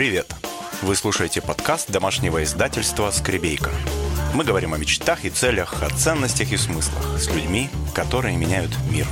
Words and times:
Привет! 0.00 0.32
Вы 0.80 0.96
слушаете 0.96 1.42
подкаст 1.42 1.90
домашнего 1.90 2.42
издательства 2.42 3.10
«Скребейка». 3.10 3.68
Мы 4.32 4.44
говорим 4.44 4.72
о 4.72 4.78
мечтах 4.78 5.26
и 5.26 5.28
целях, 5.28 5.82
о 5.82 5.90
ценностях 5.90 6.52
и 6.52 6.56
смыслах 6.56 7.20
с 7.20 7.26
людьми, 7.26 7.68
которые 7.94 8.38
меняют 8.38 8.70
мир. 8.90 9.06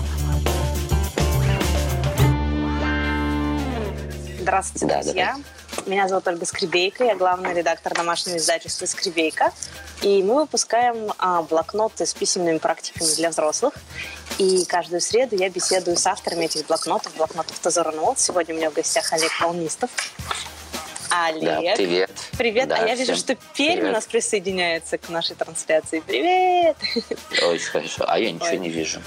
Здравствуйте, 4.41 4.87
Да, 4.87 5.03
друзья. 5.03 5.37
Меня 5.85 6.09
зовут 6.09 6.27
Ольга 6.27 6.47
Скребейка, 6.47 7.05
я 7.05 7.17
главный 7.17 7.53
редактор 7.53 7.93
домашнего 7.93 8.39
издательства 8.39 8.87
«Скребейка». 8.87 9.53
И 10.01 10.23
мы 10.23 10.37
выпускаем 10.37 11.13
а, 11.19 11.43
блокноты 11.43 12.07
с 12.07 12.15
письменными 12.15 12.57
практиками 12.57 13.15
для 13.17 13.29
взрослых. 13.29 13.75
И 14.39 14.65
каждую 14.65 15.03
среду 15.03 15.37
я 15.37 15.51
беседую 15.51 15.99
с 15.99 16.07
авторами 16.07 16.47
этих 16.47 16.67
блокнотов, 16.67 17.15
блокнотов 17.15 17.59
Тазора 17.59 17.93
Нот. 17.93 18.19
Сегодня 18.19 18.55
у 18.55 18.57
меня 18.57 18.71
в 18.71 18.73
гостях 18.73 19.13
Олег 19.13 19.39
Волнистов. 19.39 19.91
Олег. 21.27 21.43
Да, 21.65 21.75
привет. 21.77 22.11
Привет. 22.37 22.69
Да, 22.69 22.77
а 22.77 22.87
я 22.87 22.95
вижу, 22.95 23.15
что 23.17 23.35
Пермь 23.55 23.73
у 23.73 23.77
привет. 23.79 23.93
нас 23.93 24.07
присоединяется 24.07 24.99
к 24.99 25.09
нашей 25.09 25.37
трансляции. 25.37 26.01
Привет! 26.07 26.77
Очень 27.43 27.67
хорошо. 27.67 28.05
А 28.07 28.19
я 28.19 28.31
ничего 28.31 28.49
Ой. 28.51 28.59
не 28.59 28.69
вижу. 28.69 29.01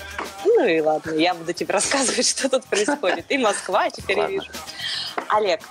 Ну 0.46 0.66
и 0.68 0.80
ладно, 0.82 1.12
я 1.16 1.34
буду 1.34 1.54
тебе 1.54 1.74
рассказывать, 1.74 2.28
что 2.28 2.50
тут 2.50 2.66
происходит. 2.66 3.26
И 3.30 3.38
Москва 3.38 3.90
теперь 3.90 4.18
Ладно. 4.18 4.34
вижу. 4.34 4.52
Олег, 5.30 5.62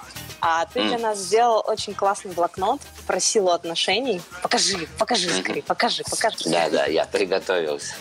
а 0.40 0.66
ты 0.66 0.82
для 0.84 0.98
нас 0.98 1.18
сделал 1.18 1.62
очень 1.66 1.94
классный 1.94 2.32
блокнот 2.32 2.80
про 3.06 3.20
силу 3.20 3.50
отношений. 3.50 4.22
Покажи, 4.42 4.88
покажи 4.98 5.30
скорее, 5.30 5.62
покажи, 5.62 6.02
покажи. 6.08 6.38
Да, 6.46 6.70
да, 6.70 6.86
я 6.86 7.04
приготовился. 7.04 7.94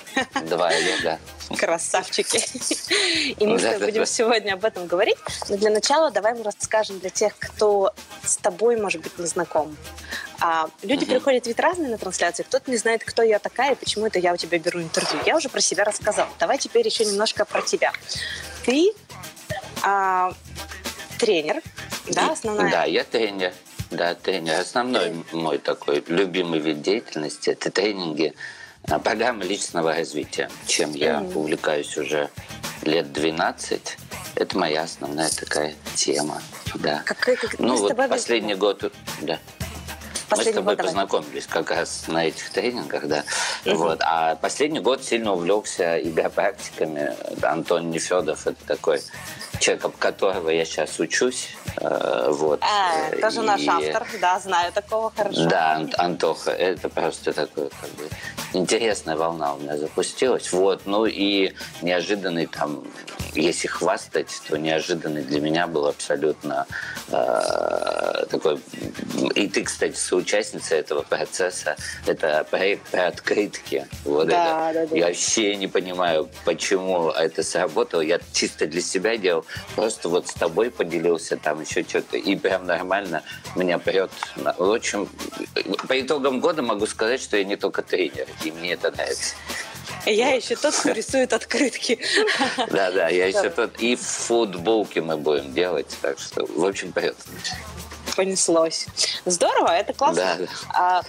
Два 0.45 0.71
лета. 0.73 1.19
Красавчики. 1.57 2.37
И 3.39 3.45
мы 3.45 3.59
с 3.59 3.79
будем 3.79 4.05
сегодня 4.05 4.53
об 4.53 4.63
этом 4.63 4.87
говорить. 4.87 5.17
Но 5.49 5.57
для 5.57 5.69
начала 5.69 6.11
давай 6.11 6.33
мы 6.33 6.43
расскажем 6.43 6.99
для 6.99 7.09
тех, 7.09 7.37
кто 7.37 7.93
с 8.23 8.37
тобой, 8.37 8.77
может 8.77 9.01
быть, 9.01 9.17
не 9.17 9.25
знаком. 9.25 9.75
А, 10.39 10.69
люди 10.83 11.05
приходят 11.05 11.47
ведь 11.47 11.59
разные 11.59 11.89
на 11.89 11.97
трансляции. 11.97 12.43
Кто-то 12.43 12.71
не 12.71 12.77
знает, 12.77 13.03
кто 13.03 13.23
я 13.23 13.39
такая 13.39 13.73
и 13.73 13.75
почему 13.75 14.05
это 14.05 14.19
я 14.19 14.33
у 14.33 14.37
тебя 14.37 14.59
беру 14.59 14.81
интервью. 14.81 15.19
Я 15.25 15.35
уже 15.35 15.49
про 15.49 15.59
себя 15.59 15.83
рассказала. 15.83 16.29
Давай 16.39 16.57
теперь 16.57 16.85
еще 16.85 17.03
немножко 17.03 17.43
про 17.45 17.61
тебя. 17.61 17.91
Ты 18.63 18.93
а, 19.81 20.33
тренер, 21.19 21.61
да, 22.07 22.31
основная? 22.31 22.71
Да, 22.71 22.85
я 22.85 23.03
тренер. 23.03 23.53
Да, 23.91 24.15
тренер. 24.15 24.59
Основной 24.59 25.13
мой 25.31 25.57
такой 25.57 26.03
любимый 26.07 26.59
вид 26.59 26.81
деятельности– 26.81 27.49
это 27.51 27.71
тренинги, 27.71 28.33
а, 28.87 28.99
программы 28.99 29.43
личного 29.45 29.93
развития, 29.93 30.49
чем 30.67 30.91
я 30.93 31.21
увлекаюсь 31.21 31.97
уже 31.97 32.29
лет 32.83 33.11
12. 33.11 33.97
Это 34.35 34.57
моя 34.57 34.83
основная 34.83 35.29
такая 35.29 35.73
тема. 35.95 36.41
Да. 36.75 37.01
Как, 37.05 37.17
как- 37.19 37.59
Ну 37.59 37.73
мы 37.73 37.79
вот 37.79 37.97
последний 38.09 38.55
год, 38.55 38.91
да. 39.21 39.39
Мы 40.31 40.35
с 40.35 40.37
Последний 40.37 40.53
тобой 40.53 40.75
год 40.75 40.77
давай. 40.77 40.91
познакомились 40.91 41.47
как 41.47 41.71
раз 41.71 42.03
на 42.07 42.27
этих 42.27 42.51
тренингах, 42.51 43.07
да. 43.07 43.23
Мгм. 43.65 43.77
Вот. 43.77 43.99
А 44.03 44.35
последний 44.35 44.79
год 44.79 45.03
сильно 45.03 45.33
увлекся 45.33 45.97
игропрактиками. 45.99 47.15
Антон 47.41 47.89
Нефедов– 47.89 48.45
это 48.47 48.63
такой 48.67 49.01
человек, 49.59 49.85
об 49.85 49.97
которого 49.97 50.49
я 50.49 50.65
сейчас 50.65 50.99
учусь. 50.99 51.49
э, 51.81 52.27
вот. 52.31 52.61
А, 52.63 53.15
тоже 53.21 53.41
наш 53.41 53.61
И- 53.61 53.67
автор, 53.69 54.05
да, 54.19 54.39
знаю 54.39 54.71
такого 54.73 55.11
хорошо. 55.15 55.45
Да, 55.45 55.75
Ан- 55.75 55.93
Антоха, 55.97 56.51
это 56.51 56.89
просто 56.89 57.31
такой 57.31 57.69
как 57.69 57.89
бы 57.91 58.09
интересная 58.53 59.15
волна 59.15 59.53
у 59.53 59.59
меня 59.59 59.77
запустилась. 59.77 60.51
Вот, 60.51 60.81
ну 60.85 61.05
и 61.05 61.53
неожиданный 61.81 62.47
там, 62.47 62.83
если 63.35 63.67
хвастать, 63.67 64.41
то 64.49 64.57
неожиданный 64.57 65.21
для 65.23 65.39
меня 65.39 65.67
был 65.67 65.85
абсолютно 65.87 66.65
э, 67.11 68.25
такой. 68.29 68.59
И 69.35 69.47
ты, 69.47 69.63
кстати, 69.63 69.95
соучастница 69.95 70.75
этого 70.75 71.03
процесса. 71.03 71.75
Это 72.07 72.45
проект 72.49 72.89
про 72.89 73.07
открытки. 73.07 73.87
Вот 74.05 74.27
Да, 74.27 74.71
это. 74.71 74.79
да, 74.81 74.85
да. 74.87 74.95
Я 74.97 75.07
вообще 75.07 75.55
не 75.55 75.67
понимаю, 75.67 76.29
почему 76.45 77.09
это 77.11 77.43
сработало. 77.43 78.01
Я 78.01 78.19
чисто 78.33 78.65
для 78.65 78.81
себя 78.81 79.17
делал. 79.17 79.45
Просто 79.75 80.09
вот 80.09 80.27
с 80.27 80.33
тобой 80.33 80.71
поделился 80.71 81.37
там 81.37 81.61
еще 81.61 81.83
что-то. 81.83 82.17
И 82.17 82.35
прям 82.35 82.65
нормально 82.65 83.23
меня 83.55 83.79
прет. 83.79 84.11
В 84.35 84.71
общем, 84.73 85.09
по 85.87 85.99
итогам 85.99 86.39
года 86.39 86.61
могу 86.61 86.85
сказать, 86.87 87.21
что 87.21 87.37
я 87.37 87.43
не 87.43 87.55
только 87.55 87.81
тренер. 87.81 88.27
И 88.43 88.51
мне 88.51 88.73
это 88.73 88.91
нравится. 88.91 89.35
Я 90.05 90.29
еще 90.33 90.55
тот, 90.55 90.75
кто 90.75 90.91
рисует 90.91 91.33
открытки. 91.33 91.99
Да, 92.71 92.91
да, 92.91 93.09
я 93.09 93.27
еще 93.27 93.49
тот. 93.49 93.77
И 93.79 93.95
футболки 93.95 94.99
мы 94.99 95.17
будем 95.17 95.53
делать. 95.53 95.87
Так 96.01 96.19
что, 96.19 96.45
в 96.45 96.63
общем, 96.65 96.91
прет. 96.91 97.15
Понеслось. 98.15 98.85
Здорово, 99.25 99.71
это 99.71 99.93
классно. 99.93 100.15
Да, 100.23 100.35
да. 100.37 100.47
А, 100.73 101.01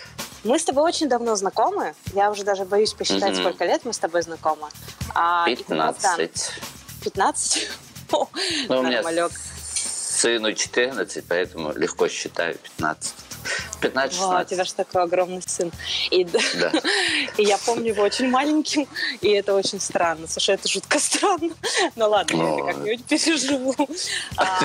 мы 0.44 0.58
с 0.58 0.64
тобой 0.64 0.84
очень 0.84 1.08
давно 1.08 1.36
знакомы. 1.36 1.94
Я 2.14 2.30
уже 2.30 2.44
даже 2.44 2.64
боюсь 2.64 2.92
посчитать, 2.94 3.32
Мгм. 3.34 3.42
сколько 3.42 3.64
лет 3.64 3.84
мы 3.84 3.92
с 3.92 3.98
тобой 3.98 4.22
знакомы. 4.22 4.68
А, 5.14 5.46
и 5.48 5.56
как 5.56 5.70
раз, 5.70 5.96
да, 6.02 6.16
15. 6.16 6.52
15? 7.04 7.68
Ну, 8.68 8.80
у 8.80 8.82
меня 8.82 9.02
сыну 10.20 10.52
14, 10.52 11.24
поэтому 11.28 11.72
легко 11.72 12.08
считаю 12.08 12.54
15. 12.76 13.14
15-16. 13.80 14.18
Вау, 14.18 14.42
у 14.42 14.44
тебя 14.44 14.64
же 14.64 14.74
такой 14.74 15.02
огромный 15.02 15.42
сын. 15.46 15.72
И, 16.10 16.24
да, 16.24 16.38
и 17.36 17.42
я 17.44 17.58
помню 17.58 17.88
его 17.88 18.02
очень 18.02 18.28
маленьким, 18.28 18.86
и 19.20 19.28
это 19.30 19.54
очень 19.54 19.80
странно. 19.80 20.26
Слушай, 20.28 20.56
это 20.56 20.68
жутко 20.68 20.98
странно. 20.98 21.54
Ну 21.96 22.08
ладно, 22.10 22.36
я 22.36 22.50
это 22.54 22.62
как-нибудь 22.64 23.04
переживу. 23.04 23.74
А, 24.36 24.60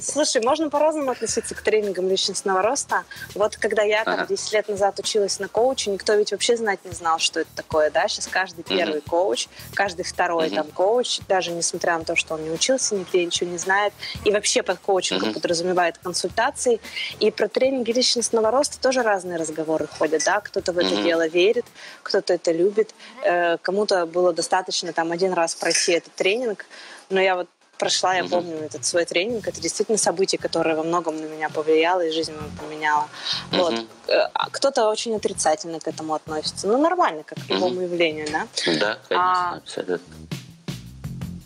слушай, 0.00 0.42
можно 0.42 0.70
по-разному 0.70 1.10
относиться 1.10 1.54
к 1.54 1.62
тренингам 1.62 2.08
личностного 2.08 2.62
роста. 2.62 3.04
Вот 3.34 3.56
когда 3.56 3.82
я 3.82 4.04
там 4.04 4.14
Ага. 4.14 4.26
10 4.26 4.52
лет 4.52 4.68
назад 4.68 4.98
училась 4.98 5.38
на 5.38 5.48
коуче, 5.48 5.90
никто 5.90 6.14
ведь 6.14 6.32
вообще 6.32 6.56
знать 6.56 6.80
не 6.84 6.92
знал, 6.92 7.18
что 7.18 7.40
это 7.40 7.50
такое, 7.56 7.90
да? 7.90 8.06
Сейчас 8.08 8.26
каждый 8.28 8.62
первый 8.62 9.00
коуч, 9.00 9.48
каждый 9.74 10.04
второй 10.04 10.46
Мгм. 10.48 10.56
там 10.56 10.66
коуч, 10.68 11.20
даже 11.28 11.50
несмотря 11.50 11.98
на 11.98 12.04
то, 12.04 12.14
что 12.16 12.34
он 12.34 12.44
не 12.44 12.50
учился 12.50 12.94
нигде, 12.94 13.24
ничего 13.24 13.50
не 13.50 13.58
знает, 13.58 13.92
и 14.24 14.30
вообще 14.30 14.62
под 14.62 14.78
коучингом 14.78 15.30
Мгм. 15.30 15.34
подразумевает 15.34 15.98
консультации. 15.98 16.80
И 17.18 17.30
про 17.30 17.48
тренинги 17.48 17.90
личностного 17.90 18.11
роста 18.50 18.80
тоже 18.80 19.02
разные 19.02 19.38
разговоры 19.38 19.86
ходят, 19.86 20.22
да? 20.24 20.40
Кто-то 20.40 20.72
в 20.72 20.78
это 20.78 20.94
Мгм. 20.94 21.02
дело 21.02 21.28
верит, 21.28 21.64
кто-то 22.02 22.34
это 22.34 22.52
любит, 22.52 22.94
э, 23.24 23.58
кому-то 23.58 24.06
было 24.06 24.32
достаточно 24.32 24.92
там 24.92 25.12
один 25.12 25.32
раз 25.32 25.54
пройти 25.54 25.92
этот 25.92 26.12
тренинг, 26.14 26.66
но 27.10 27.20
я 27.20 27.36
вот 27.36 27.48
прошла, 27.78 28.14
я 28.14 28.22
Мгм. 28.22 28.30
помню 28.30 28.56
этот 28.58 28.84
свой 28.84 29.04
тренинг, 29.04 29.48
это 29.48 29.60
действительно 29.60 29.98
событие, 29.98 30.38
которое 30.38 30.76
во 30.76 30.84
многом 30.84 31.16
на 31.20 31.26
меня 31.26 31.48
повлияло 31.48 32.00
и 32.06 32.10
жизнь 32.12 32.32
мою 32.32 32.50
поменяла. 32.60 33.08
Вот. 33.50 33.72
Мгм. 33.72 33.88
Э, 34.08 34.28
а 34.34 34.50
Кто-то 34.50 34.88
очень 34.88 35.16
отрицательно 35.16 35.80
к 35.80 35.88
этому 35.88 36.14
относится. 36.14 36.68
Ну, 36.68 36.78
нормально, 36.78 37.22
как 37.24 37.38
к 37.44 37.50
любому 37.50 37.80
явлению, 37.80 38.28
да? 38.30 38.46
Да, 38.66 38.98
конечно, 39.08 39.54
А, 39.54 39.56
абсолютно. 39.56 40.14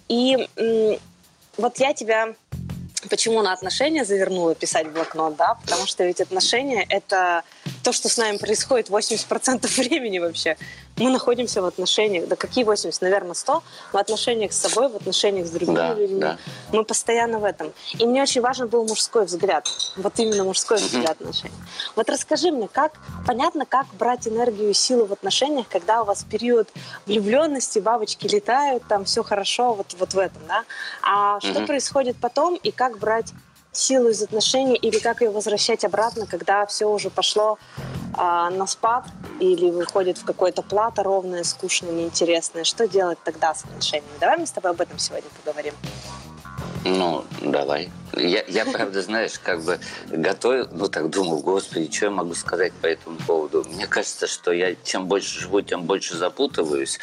И 0.09 0.49
м, 0.57 0.99
вот 1.57 1.79
я 1.79 1.95
тебя 1.95 2.35
почему 3.11 3.43
на 3.43 3.53
отношения 3.53 4.05
завернула 4.05 4.55
писать 4.55 4.91
блокнот, 4.91 5.37
да? 5.37 5.55
Потому 5.63 5.87
что 5.87 6.05
ведь 6.05 6.21
отношения— 6.21 6.85
это 6.89 7.43
то, 7.83 7.93
что 7.93 8.09
с 8.09 8.17
нами 8.17 8.37
происходит 8.37 8.89
80% 8.89 9.67
времени 9.77 10.19
вообще. 10.19 10.57
Мы 10.99 11.11
находимся 11.11 11.61
в 11.61 11.67
отношениях, 11.67 12.27
да 12.27 12.37
какие 12.37 12.65
80, 12.65 13.03
наверное, 13.03 13.35
100, 13.35 13.63
в 13.93 13.97
отношениях 13.99 14.53
с 14.53 14.57
собой, 14.59 14.89
в 14.89 14.97
отношениях 14.97 15.47
с 15.47 15.51
другими 15.51 15.77
Да, 15.77 15.95
людьми. 15.95 16.21
да. 16.21 16.39
Мы 16.73 16.85
постоянно 16.85 17.39
в 17.39 17.45
этом. 17.45 17.73
И 17.99 18.07
мне 18.07 18.23
очень 18.23 18.41
важен 18.41 18.67
был 18.69 18.85
мужской 18.87 19.27
взгляд. 19.27 19.69
Вот 19.97 20.19
именно 20.19 20.45
мужской 20.45 20.79
взгляд 20.79 21.21
отношений. 21.21 21.55
Вот 21.97 22.09
расскажи 22.09 22.51
мне, 22.51 22.67
как 22.69 22.93
понятно, 23.27 23.67
как 23.67 23.87
брать 23.99 24.27
энергию 24.27 24.71
и 24.71 24.73
силу 24.73 25.05
в 25.05 25.13
отношениях, 25.13 25.67
когда 25.69 26.01
у 26.01 26.07
вас 26.07 26.25
период 26.25 26.69
влюбленности, 27.05 27.79
бабочки 27.79 28.27
летают, 28.27 28.83
там 28.89 29.05
все 29.05 29.23
хорошо, 29.23 29.75
вот, 29.75 29.95
вот 29.99 30.15
в 30.15 30.19
этом, 30.19 30.41
да? 30.49 30.65
А 31.03 31.41
что 31.41 31.59
Мгм. 31.59 31.67
происходит 31.67 32.17
потом 32.19 32.55
и 32.57 32.71
как 32.71 32.99
брать 32.99 33.33
силу 33.77 34.09
из 34.09 34.23
отношений 34.23 34.77
или 34.77 34.99
как 34.99 35.21
ее 35.21 35.31
возвращать 35.31 35.85
обратно, 35.85 36.27
когда 36.27 36.67
все 36.67 36.87
уже 36.87 37.11
пошло 37.11 37.59
а, 38.15 38.51
на 38.51 38.67
спад 38.67 39.05
или 39.41 39.71
выходит 39.71 40.19
в 40.19 40.25
какое-то 40.25 40.63
плато 40.63 41.03
ровное, 41.03 41.45
скучное, 41.45 41.93
неинтересное. 41.93 42.65
Что 42.65 42.89
делать 42.89 43.19
тогда 43.25 43.55
с 43.55 43.65
отношениями? 43.65 44.09
Давай 44.21 44.39
мы 44.39 44.47
с 44.47 44.51
тобой 44.51 44.71
об 44.71 44.81
этом 44.81 44.99
сегодня 44.99 45.29
поговорим. 45.45 45.75
Ну, 46.87 47.25
давай. 47.41 47.91
Я, 48.15 48.45
я, 48.49 48.65
правда, 48.65 49.03
знаешь, 49.03 49.39
как 49.43 49.63
бы 49.63 49.79
готовил, 50.09 50.69
ну 50.71 50.89
так 50.89 51.11
думал, 51.11 51.41
господи, 51.41 51.91
что 51.95 52.07
я 52.07 52.11
могу 52.11 52.35
сказать 52.35 52.73
по 52.75 52.87
этому 52.87 53.17
поводу? 53.27 53.65
Мне 53.69 53.87
кажется, 53.87 54.27
что 54.27 54.53
я 54.53 54.75
чем 54.85 55.07
больше 55.07 55.41
живу, 55.41 55.61
тем 55.61 55.83
больше 55.83 56.17
запутываюсь, 56.17 56.99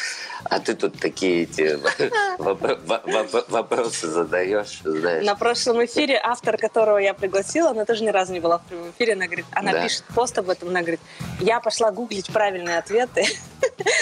а 0.46 0.60
ты 0.60 0.74
тут 0.74 0.98
такие 1.00 1.44
эти 1.44 1.78
вопро- 2.40 2.80
во- 2.88 3.02
во- 3.06 3.46
вопросы 3.50 4.08
задаешь, 4.08 4.80
знаешь. 4.84 5.26
На 5.26 5.36
прошлом 5.36 5.84
эфире 5.86 6.20
автор, 6.24 6.58
которого 6.58 6.98
я 6.98 7.14
пригласила, 7.14 7.72
она 7.72 7.86
тоже 7.86 8.04
ни 8.04 8.10
разу 8.10 8.34
не 8.34 8.40
была 8.40 8.58
в 8.60 8.64
прямом 8.64 8.90
эфире, 8.92 9.14
она 9.14 9.26
говорит, 9.26 9.46
она 9.52 9.72
Да. 9.74 9.84
пишет 9.84 10.04
пост 10.16 10.38
об 10.40 10.50
этом, 10.50 10.70
она 10.70 10.80
говорит, 10.82 11.02
я 11.42 11.60
пошла 11.60 11.92
гуглить 11.92 12.28
правильные 12.32 12.78
ответы. 12.80 13.26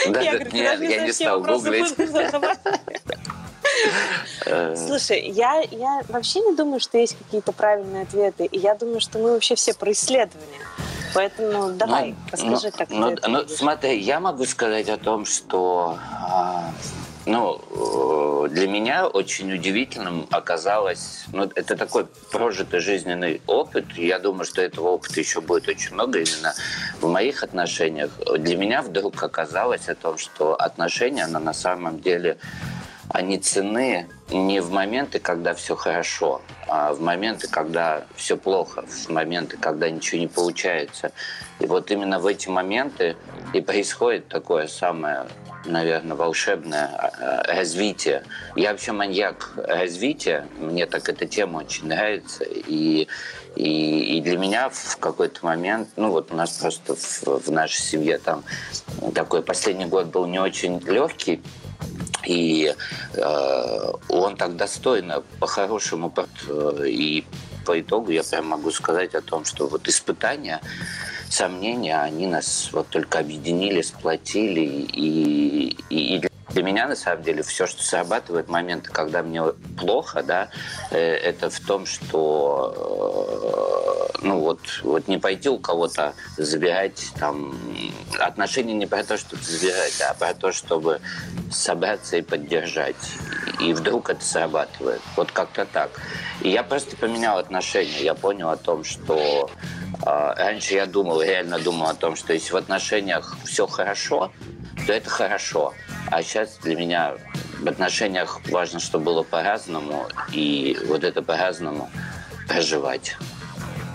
Да, 0.07 0.21
Я 0.21 0.31
да, 0.31 0.37
говорю, 0.37 0.51
ты 0.51 0.57
нет, 0.57 0.81
я 0.81 1.05
не 1.05 1.11
стал 1.13 1.41
гуглить. 1.41 1.95
Задавать. 4.45 4.79
Слушай, 4.79 5.29
я, 5.29 5.61
я 5.71 6.01
вообще 6.09 6.39
не 6.41 6.55
думаю, 6.55 6.79
что 6.79 6.97
есть 6.97 7.17
какие-то 7.17 7.51
правильные 7.51 8.03
ответы. 8.03 8.45
И 8.45 8.57
я 8.57 8.75
думаю, 8.75 9.01
что 9.01 9.19
мы 9.19 9.31
вообще 9.31 9.55
все 9.55 9.73
про 9.73 9.91
исследования. 9.91 10.61
Поэтому 11.13 11.71
давай, 11.71 12.11
ну, 12.11 12.15
расскажи, 12.31 12.71
ну, 12.71 12.77
как 12.77 12.89
ну, 12.89 13.07
ты 13.07 13.13
это 13.13 13.27
ну, 13.29 13.41
видишь. 13.41 13.57
смотри, 13.57 13.99
я 13.99 14.19
могу 14.19 14.45
сказать 14.45 14.87
о 14.87 14.97
том, 14.97 15.25
что 15.25 15.97
а, 15.99 16.71
ну, 17.25 17.61
э, 18.45 18.49
для 18.49 18.67
меня 18.67 19.07
очень 19.07 19.53
удивительным 19.53 20.27
оказалось, 20.31 21.25
ну, 21.31 21.49
это 21.55 21.75
такой 21.75 22.07
прожитый 22.31 22.79
жизненный 22.79 23.41
опыт. 23.45 23.85
Я 23.95 24.19
думаю, 24.19 24.45
что 24.45 24.61
этого 24.61 24.89
опыта 24.89 25.19
еще 25.19 25.41
будет 25.41 25.67
очень 25.67 25.93
много 25.93 26.19
именно 26.19 26.53
в 26.99 27.07
моих 27.07 27.43
отношениях. 27.43 28.11
Для 28.37 28.57
меня 28.57 28.81
вдруг 28.81 29.21
оказалось 29.21 29.87
о 29.89 29.95
том, 29.95 30.17
что 30.17 30.55
отношения, 30.55 31.25
она 31.25 31.39
на 31.39 31.53
самом 31.53 31.99
деле 31.99 32.37
они 33.13 33.37
цены 33.37 34.07
не 34.29 34.61
в 34.61 34.71
моменты, 34.71 35.19
когда 35.19 35.53
все 35.53 35.75
хорошо, 35.75 36.41
а 36.67 36.93
в 36.93 37.01
моменты, 37.01 37.47
когда 37.49 38.05
все 38.15 38.37
плохо, 38.37 38.85
в 38.87 39.09
моменты, 39.09 39.57
когда 39.57 39.89
ничего 39.89 40.21
не 40.21 40.27
получается. 40.27 41.11
И 41.59 41.65
вот 41.65 41.91
именно 41.91 42.19
в 42.19 42.25
эти 42.25 42.47
моменты 42.47 43.17
и 43.53 43.59
происходит 43.59 44.29
такое 44.29 44.67
самое, 44.67 45.25
наверное, 45.65 46.15
волшебное 46.15 46.87
а, 46.87 47.43
развитие. 47.53 48.23
Я 48.55 48.71
вообще 48.71 48.93
маньяк 48.93 49.51
развития, 49.57 50.47
мне 50.57 50.85
так 50.85 51.09
эта 51.09 51.25
тема 51.25 51.57
очень 51.57 51.87
нравится. 51.87 52.45
И, 52.45 53.07
и, 53.55 54.17
и 54.17 54.21
для 54.21 54.37
меня 54.37 54.69
в 54.69 54.97
какой-то 54.97 55.45
момент, 55.45 55.89
ну 55.97 56.11
вот 56.11 56.31
у 56.31 56.35
нас 56.35 56.57
просто 56.57 56.95
в, 56.95 57.47
в 57.47 57.51
нашей 57.51 57.81
семье 57.81 58.17
там 58.17 58.45
такой 59.13 59.43
последний 59.43 59.85
год 59.85 60.07
был 60.07 60.25
не 60.25 60.39
очень 60.39 60.79
легкий, 60.79 61.41
и 62.25 62.73
э, 63.13 63.93
он 64.09 64.35
так 64.35 64.55
достойно, 64.55 65.23
по-хорошему, 65.39 66.13
и 66.85 67.25
по 67.65 67.79
итогу 67.79 68.11
я 68.11 68.23
прям 68.23 68.47
могу 68.47 68.71
сказать 68.71 69.15
о 69.15 69.21
том, 69.21 69.45
что 69.45 69.67
вот 69.67 69.87
испытания, 69.87 70.61
сомнения, 71.29 71.99
они 71.99 72.27
нас 72.27 72.69
вот 72.71 72.87
только 72.89 73.19
объединили, 73.19 73.81
сплотили. 73.81 74.61
И, 74.61 75.77
и, 75.89 76.17
и 76.17 76.21
для 76.53 76.63
меня, 76.63 76.87
на 76.87 76.95
самом 76.95 77.23
деле, 77.23 77.43
все, 77.43 77.65
что 77.67 77.83
срабатывает 77.83 78.49
моменты, 78.49 78.91
когда 78.91 79.23
мне 79.23 79.43
плохо, 79.79 80.23
да, 80.23 80.49
э, 80.91 80.97
это 80.99 81.49
в 81.49 81.59
том, 81.59 81.85
что 81.85 82.73
э, 84.17 84.17
ну 84.21 84.39
вот, 84.39 84.59
вот 84.83 85.07
не 85.07 85.17
пойти 85.17 85.49
у 85.49 85.57
кого-то 85.57 86.13
забирать 86.37 87.11
там 87.19 87.57
отношения 88.19 88.73
не 88.73 88.85
про 88.85 89.03
то, 89.03 89.17
чтобы 89.17 89.41
забирать, 89.43 89.99
а 90.01 90.13
про 90.13 90.33
то, 90.33 90.51
чтобы 90.51 91.01
собраться 91.51 92.17
и 92.17 92.21
поддержать. 92.21 92.95
И 93.59 93.73
вдруг 93.73 94.09
это 94.09 94.23
срабатывает. 94.23 95.01
Вот 95.15 95.31
как-то 95.31 95.65
так. 95.65 95.91
И 96.41 96.49
я 96.49 96.63
просто 96.63 96.95
поменял 96.97 97.37
отношения. 97.37 98.03
Я 98.03 98.13
понял 98.13 98.49
о 98.49 98.57
том, 98.57 98.83
что 98.83 99.49
э, 100.05 100.33
раньше 100.37 100.75
я 100.75 100.85
думал, 100.85 101.21
реально 101.21 101.59
думал 101.59 101.87
о 101.87 101.93
том, 101.95 102.15
что 102.15 102.33
если 102.33 102.53
в 102.53 102.57
отношениях 102.57 103.37
все 103.45 103.67
хорошо, 103.67 104.31
то 104.85 104.93
это 104.93 105.09
хорошо. 105.09 105.73
А 106.11 106.21
сейчас 106.23 106.57
для 106.61 106.75
меня 106.75 107.15
в 107.61 107.67
отношениях 107.67 108.41
важно, 108.49 108.79
чтобы 108.81 109.05
было 109.05 109.23
по-разному, 109.23 110.07
и 110.33 110.77
вот 110.87 111.03
это 111.05 111.21
по-разному 111.21 111.89
проживать. 112.49 113.15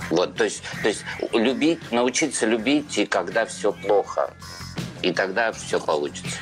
Вот, 0.09 0.35
то 0.35 0.45
есть, 0.45 0.63
то 0.83 0.89
есть 0.89 1.05
любить, 1.33 1.93
научиться 1.93 2.47
любить, 2.47 2.97
и 2.97 3.05
когда 3.07 3.45
все 3.45 3.73
плохо, 3.73 4.33
и 5.03 5.13
тогда 5.13 5.53
все 5.53 5.79
получится. 5.79 6.37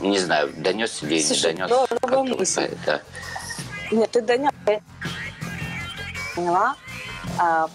Не 0.00 0.18
знаю, 0.18 0.52
донес 0.56 1.02
или 1.02 1.20
Слушай, 1.20 1.54
не 1.54 1.66
донес. 1.66 1.88
новая 2.02 2.22
мысль. 2.22 2.62
это- 2.62 3.02
Нет, 3.90 4.10
ты 4.12 4.20
донес. 4.22 4.52
Поняла. 6.36 6.76
А, 7.38 7.68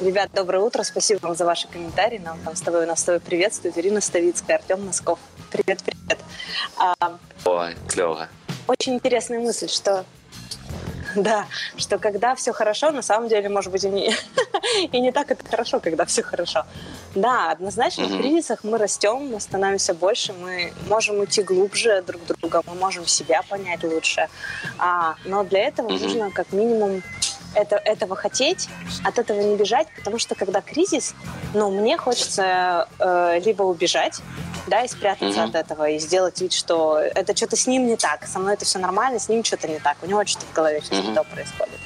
ребят, 0.00 0.30
доброе 0.32 0.60
утро. 0.60 0.82
Спасибо 0.84 1.18
вам 1.26 1.34
за 1.36 1.44
ваши 1.44 1.66
комментарии. 1.66 2.18
Нам 2.18 2.38
там 2.44 2.54
с 2.54 2.60
тобой 2.60 2.86
нас 2.86 3.00
с 3.00 3.04
тобой 3.04 3.20
приветствует 3.20 3.76
Ирина 3.76 4.00
Ставицкая, 4.00 4.58
Артем 4.58 4.86
Носков. 4.86 5.18
Привет, 5.50 5.82
привет. 5.82 6.18
А, 6.76 6.94
Ой, 7.44 7.76
клево. 7.88 8.28
очень 8.66 8.94
интересная 8.94 9.40
мысль, 9.40 9.68
что 9.68 10.04
да, 11.16 11.46
что 11.78 11.98
когда 11.98 12.34
все 12.34 12.52
хорошо, 12.52 12.90
на 12.90 13.00
самом 13.02 13.28
деле, 13.28 13.48
может 13.48 13.72
быть, 13.72 13.82
и 13.84 13.88
не, 13.88 14.14
и 14.92 15.00
не 15.00 15.10
так 15.10 15.30
это 15.30 15.42
хорошо, 15.48 15.80
когда 15.80 16.04
все 16.04 16.22
хорошо. 16.22 16.64
Да, 17.14 17.50
однозначно 17.50 18.04
в 18.06 18.10
Мгм. 18.12 18.18
кризисах 18.18 18.62
мы 18.62 18.76
растем, 18.76 19.30
мы 19.32 19.40
становимся 19.40 19.94
больше, 19.94 20.34
мы 20.34 20.72
можем 20.88 21.24
идти 21.24 21.42
глубже 21.42 22.02
друг 22.02 22.20
друга, 22.26 22.62
мы 22.66 22.74
можем 22.74 23.06
себя 23.06 23.42
понять 23.48 23.82
лучше. 23.84 24.28
А, 24.78 25.14
но 25.24 25.44
для 25.44 25.60
этого 25.60 25.88
Мгм. 25.88 26.02
нужно 26.02 26.30
как 26.30 26.52
минимум 26.52 27.02
это, 27.54 27.76
этого 27.76 28.14
хотеть, 28.14 28.68
от 29.02 29.18
этого 29.18 29.40
не 29.40 29.56
бежать, 29.56 29.88
потому 29.96 30.18
что 30.18 30.34
когда 30.34 30.60
кризис, 30.60 31.14
ну, 31.54 31.70
мне 31.70 31.96
хочется 31.96 32.86
э, 32.98 33.40
либо 33.42 33.62
убежать, 33.62 34.20
да, 34.68 34.82
и 34.82 34.88
спрятаться 34.88 35.40
Мгм. 35.40 35.48
от 35.50 35.54
этого, 35.54 35.88
и 35.88 35.98
сделать 35.98 36.40
вид, 36.40 36.52
что 36.52 36.98
это 36.98 37.36
что-то 37.36 37.56
с 37.56 37.66
ним 37.66 37.86
не 37.86 37.96
так, 37.96 38.26
со 38.26 38.38
мной 38.38 38.54
это 38.54 38.64
все 38.64 38.78
нормально, 38.78 39.18
с 39.18 39.28
ним 39.28 39.42
что-то 39.44 39.68
не 39.68 39.78
так, 39.78 39.96
у 40.02 40.06
него 40.06 40.24
что-то 40.24 40.46
в 40.46 40.52
голове 40.52 40.80
сейчас 40.82 40.98
Мгм. 41.00 41.08
не 41.10 41.14
то 41.14 41.24
происходит. 41.24 41.78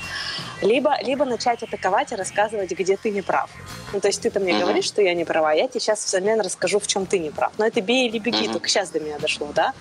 Либо, 0.61 0.97
либо 1.03 1.25
начать 1.25 1.63
атаковать 1.63 2.13
и 2.13 2.17
рассказывать, 2.17 2.71
где 2.71 2.97
ты 2.97 3.11
не 3.11 3.23
прав. 3.23 3.51
Ну, 3.93 4.01
то 4.01 4.07
есть 4.09 4.23
ты-то 4.23 4.39
мне 4.41 4.53
Мгм. 4.53 4.61
говоришь, 4.63 4.85
что 4.85 5.03
я 5.03 5.13
не 5.15 5.25
права, 5.25 5.53
я 5.53 5.67
тебе 5.67 5.81
сейчас 5.81 6.05
взамен 6.05 6.41
расскажу, 6.41 6.79
в 6.79 6.87
чем 6.87 7.05
ты 7.07 7.19
не 7.19 7.31
прав. 7.31 7.53
Но 7.59 7.67
это 7.67 7.81
бей 7.81 8.09
или 8.09 8.19
беги, 8.19 8.45
Мгм. 8.45 8.53
только 8.53 8.69
сейчас 8.69 8.91
до 8.91 9.01
меня 9.01 9.19
дошло, 9.19 9.49
да? 9.55 9.73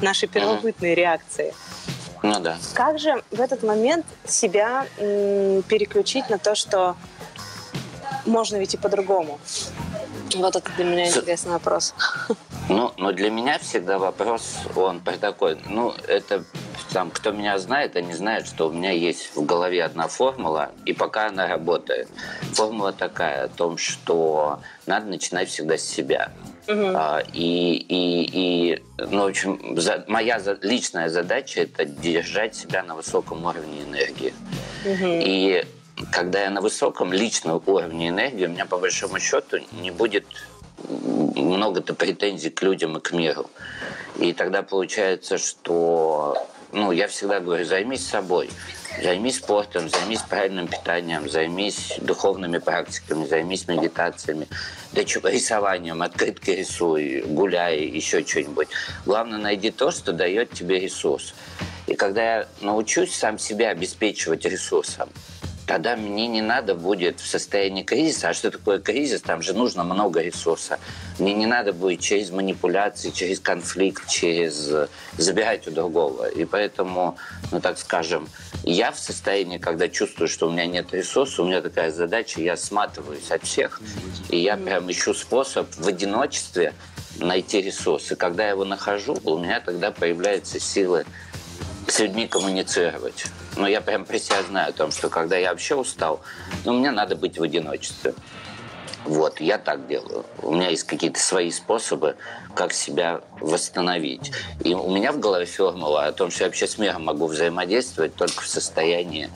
Наши 0.00 0.26
первобытные 0.28 0.94
реакции. 0.94 1.52
Ну 2.22 2.38
да. 2.40 2.56
Как 2.74 2.98
же 2.98 3.22
в 3.30 3.40
этот 3.40 3.62
момент 3.64 4.06
себя 4.26 4.86
м, 4.98 5.62
переключить 5.62 6.28
на 6.30 6.38
то, 6.38 6.54
что 6.54 6.96
можно 8.26 8.56
ведь 8.56 8.74
и 8.74 8.76
по-другому? 8.76 9.38
Вот 10.34 10.56
это 10.56 10.70
для 10.76 10.84
меня 10.84 11.06
С- 11.10 11.16
интересный 11.16 11.52
вопрос. 11.52 11.94
Ну, 12.68 12.92
но 12.98 13.12
для 13.12 13.30
меня 13.30 13.58
всегда 13.58 13.98
вопрос, 13.98 14.56
он 14.76 15.00
такой, 15.00 15.58
ну, 15.68 15.94
это 16.06 16.44
там, 16.92 17.10
кто 17.10 17.32
меня 17.32 17.58
знает, 17.58 17.96
они 17.96 18.12
знают, 18.12 18.46
что 18.46 18.68
у 18.68 18.72
меня 18.72 18.90
есть 18.90 19.34
в 19.34 19.44
голове 19.44 19.82
одна 19.84 20.06
формула, 20.08 20.70
и 20.84 20.92
пока 20.92 21.28
она 21.28 21.46
работает. 21.46 22.08
Формула 22.52 22.92
такая 22.92 23.44
о 23.44 23.48
том, 23.48 23.78
что 23.78 24.60
надо 24.86 25.06
начинать 25.06 25.48
всегда 25.48 25.78
с 25.78 25.82
себя. 25.82 26.30
Мгм. 26.66 26.92
А, 26.94 27.22
и, 27.32 27.76
и, 27.76 28.74
и, 28.74 28.82
ну, 28.98 29.22
в 29.24 29.26
общем, 29.28 29.78
за- 29.80 30.04
моя 30.06 30.38
за- 30.38 30.58
личная 30.60 31.08
задача– 31.08 31.60
это 31.62 31.86
держать 31.86 32.54
себя 32.54 32.82
на 32.82 32.94
высоком 32.94 33.44
уровне 33.46 33.82
энергии. 33.84 34.34
Мгм. 34.84 35.20
И 35.24 35.64
когда 36.10 36.42
я 36.42 36.50
на 36.50 36.60
высоком 36.60 37.12
личном 37.12 37.62
уровне 37.66 38.08
энергии, 38.08 38.46
у 38.46 38.50
меня 38.50 38.66
по 38.66 38.78
большому 38.78 39.18
счету 39.18 39.58
не 39.72 39.90
будет 39.90 40.26
много-то 40.88 41.94
претензий 41.94 42.50
к 42.50 42.62
людям 42.62 42.96
и 42.98 43.00
к 43.00 43.12
миру. 43.12 43.50
И 44.18 44.32
тогда 44.32 44.62
получается, 44.62 45.38
что 45.38 46.36
ну, 46.72 46.92
я 46.92 47.08
всегда 47.08 47.40
говорю, 47.40 47.64
займись 47.64 48.06
собой. 48.06 48.50
Займись 49.02 49.36
спортом, 49.36 49.88
займись 49.88 50.22
правильным 50.22 50.66
питанием, 50.66 51.28
займись 51.28 51.94
духовными 52.00 52.58
практиками, 52.58 53.26
займись 53.26 53.68
медитациями, 53.68 54.48
да 54.92 55.04
чё, 55.04 55.20
рисованием, 55.22 56.02
открытки 56.02 56.50
рисуй, 56.50 57.22
гуляй, 57.26 57.84
еще 57.84 58.24
что-нибудь. 58.24 58.68
Главное, 59.06 59.38
найди 59.38 59.70
то, 59.70 59.90
что 59.90 60.12
дает 60.12 60.50
тебе 60.50 60.80
ресурс. 60.80 61.34
И 61.86 61.94
когда 61.94 62.22
я 62.22 62.48
научусь 62.60 63.14
сам 63.14 63.38
себя 63.38 63.70
обеспечивать 63.70 64.44
ресурсом, 64.44 65.08
тогда 65.68 65.96
мне 65.96 66.26
не 66.26 66.40
надо 66.40 66.74
будет 66.74 67.20
в 67.20 67.26
состоянии 67.26 67.82
кризиса. 67.82 68.30
А 68.30 68.34
что 68.34 68.50
такое 68.50 68.78
кризис? 68.78 69.20
Там 69.20 69.42
же 69.42 69.52
нужно 69.52 69.84
много 69.84 70.22
ресурса. 70.22 70.80
Мне 71.18 71.34
не 71.34 71.46
надо 71.46 71.74
будет 71.74 72.00
через 72.00 72.30
манипуляции, 72.30 73.10
через 73.10 73.38
конфликт, 73.38 74.08
через 74.08 74.68
э, 74.70 74.88
забирать 75.18 75.68
у 75.68 75.70
другого. 75.70 76.26
И 76.26 76.46
поэтому, 76.46 77.18
ну 77.52 77.60
так 77.60 77.78
скажем, 77.78 78.28
я 78.64 78.90
в 78.90 78.98
состоянии, 78.98 79.58
когда 79.58 79.88
чувствую, 79.88 80.28
что 80.28 80.48
у 80.48 80.50
меня 80.50 80.66
нет 80.66 80.92
ресурса, 80.94 81.42
у 81.42 81.46
меня 81.46 81.60
такая 81.60 81.92
задача, 81.92 82.40
я 82.40 82.56
сматываюсь 82.56 83.30
от 83.30 83.44
всех. 83.44 83.82
И 84.30 84.38
я 84.38 84.56
прям 84.56 84.90
ищу 84.90 85.12
способ 85.12 85.68
в 85.76 85.86
одиночестве 85.86 86.72
найти 87.18 87.60
ресурс. 87.60 88.10
И 88.10 88.14
когда 88.14 88.44
я 88.44 88.50
его 88.50 88.64
нахожу, 88.64 89.18
у 89.22 89.36
меня 89.36 89.60
тогда 89.60 89.90
появляются 89.90 90.58
силы 90.58 91.04
с 91.88 91.98
людьми 92.00 92.26
коммуницировать. 92.26 93.26
Но 93.56 93.66
я 93.66 93.80
прям 93.80 94.04
при 94.04 94.18
себя 94.18 94.42
знаю 94.42 94.70
о 94.70 94.72
том, 94.72 94.90
что 94.92 95.08
когда 95.08 95.36
я 95.36 95.50
вообще 95.50 95.74
устал, 95.74 96.20
ну, 96.64 96.74
мне 96.74 96.90
надо 96.90 97.16
быть 97.16 97.38
в 97.38 97.42
одиночестве. 97.42 98.14
Вот, 99.04 99.40
я 99.40 99.56
так 99.58 99.86
делаю. 99.86 100.26
У 100.42 100.54
меня 100.54 100.68
есть 100.68 100.84
какие-то 100.84 101.18
свои 101.18 101.50
способы, 101.50 102.16
как 102.54 102.74
себя 102.74 103.22
восстановить. 103.40 104.32
И 104.62 104.74
у 104.74 104.90
меня 104.90 105.12
в 105.12 105.18
голове 105.18 105.46
формула 105.46 106.06
о 106.06 106.12
том, 106.12 106.30
что 106.30 106.44
я 106.44 106.48
вообще 106.48 106.66
с 106.66 106.76
миром 106.76 107.04
могу 107.04 107.26
взаимодействовать 107.26 108.14
только 108.14 108.42
в 108.42 108.48
состоянии... 108.48 109.30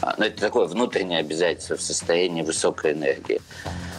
а, 0.00 0.14
Ну, 0.16 0.24
это 0.24 0.40
такое 0.40 0.66
внутреннее 0.66 1.18
обязательство, 1.18 1.76
в 1.76 1.82
состоянии 1.82 2.42
высокой 2.42 2.92
энергии. 2.92 3.42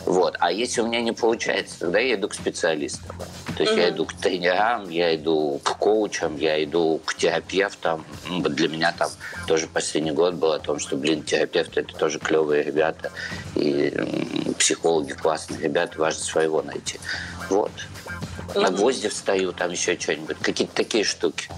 Вот. 0.06 0.36
А 0.40 0.52
если 0.52 0.82
у 0.82 0.88
меня 0.88 1.02
не 1.02 1.12
получается, 1.12 1.80
тогда 1.80 2.00
я 2.00 2.16
иду 2.16 2.30
к 2.30 2.34
специалистам. 2.34 3.16
То 3.56 3.64
есть 3.64 3.76
mm-hmm. 3.76 3.82
я 3.82 3.90
иду 3.90 4.06
к 4.06 4.14
тренерам, 4.14 4.90
я 4.90 5.16
иду 5.16 5.60
к 5.64 5.78
коучам, 5.78 6.38
я 6.38 6.64
иду 6.64 7.02
к 7.04 7.16
терапевтам. 7.16 8.06
Ну, 8.28 8.42
для 8.42 8.68
меня 8.70 8.94
там 8.98 9.10
тоже 9.48 9.68
последний 9.68 10.12
год 10.12 10.36
был 10.36 10.52
о 10.52 10.60
том, 10.60 10.80
что, 10.80 10.96
блин, 10.96 11.24
терапевты 11.24 11.82
это 11.82 11.94
тоже 11.94 12.20
клевые 12.20 12.64
ребята. 12.64 13.12
И 13.56 13.94
психологи 14.58 15.14
классные 15.14 15.62
ребята, 15.62 16.00
важно 16.00 16.24
своего 16.24 16.62
найти. 16.62 17.00
Вот. 17.50 17.72
Mm-hmm. 17.74 18.62
На 18.62 18.72
гвозди 18.72 19.10
встаю, 19.10 19.52
там 19.52 19.72
еще 19.72 20.00
что-нибудь. 20.00 20.38
Какие-то 20.42 20.76
такие 20.76 21.04
штуки. 21.04 21.50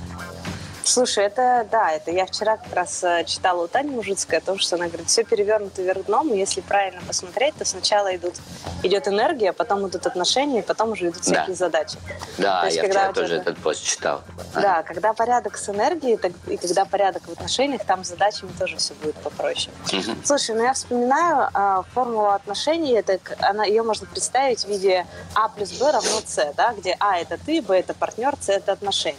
Слушай, 0.84 1.26
это 1.26 1.68
да, 1.72 1.92
это 1.92 2.12
я 2.12 2.26
вчера 2.26 2.58
как 2.58 2.74
раз 2.74 3.04
э, 3.04 3.24
читала 3.26 3.64
у 3.64 3.68
Тани 3.68 3.92
Мужицкой 3.92 4.40
о 4.40 4.42
том, 4.42 4.60
что 4.60 4.76
она 4.76 4.88
говорит, 4.88 5.08
все 5.08 5.24
перевернуто 5.24 5.82
вверх 5.82 6.06
дном, 6.06 6.34
и 6.34 6.38
если 6.38 6.62
правильно 6.62 7.02
посмотреть, 7.08 7.56
то 7.56 7.66
сначала 7.66 8.16
идут, 8.16 8.36
идет 8.84 9.08
энергия, 9.08 9.54
потом 9.54 9.88
идут 9.88 10.06
отношения, 10.08 10.64
потом 10.64 10.92
уже 10.92 11.10
идут 11.10 11.24
всякие 11.24 11.48
да. 11.48 11.54
задачи. 11.54 11.98
Да, 12.38 12.66
есть, 12.66 12.78
я 12.78 12.84
когда 12.84 13.12
вчера 13.12 13.14
тоже 13.14 13.36
этот 13.36 13.58
пост 13.58 13.84
читал. 13.84 14.22
Да, 14.54 14.80
ага. 14.80 14.84
когда 14.84 15.14
порядок 15.14 15.58
с 15.58 15.70
энергией, 15.70 16.18
так, 16.18 16.32
и 16.48 16.58
когда 16.58 16.86
порядок 16.86 17.24
в 17.28 17.32
отношениях, 17.32 17.86
там 17.86 18.04
с 18.04 18.10
задачами 18.10 18.52
тоже 18.58 18.78
все 18.78 18.94
будет 18.96 19.16
попроще. 19.16 19.74
Угу. 19.92 20.18
Слушай, 20.24 20.56
ну 20.56 20.64
я 20.64 20.74
вспоминаю 20.74 21.50
э, 21.54 21.84
формулу 21.94 22.28
отношений, 22.28 22.94
это, 22.94 23.20
она, 23.40 23.66
ее 23.66 23.84
можно 23.84 24.08
представить 24.08 24.66
в 24.66 24.68
виде 24.68 25.06
А 25.36 25.50
плюс 25.50 25.72
Б 25.74 25.92
равно 25.92 26.22
С, 26.26 26.54
да, 26.58 26.74
где 26.74 26.96
А 27.00 27.18
это 27.18 27.38
ты, 27.38 27.62
Б 27.62 27.78
это 27.78 27.94
партнер, 27.94 28.36
С 28.40 28.50
это 28.50 28.72
отношения. 28.72 29.18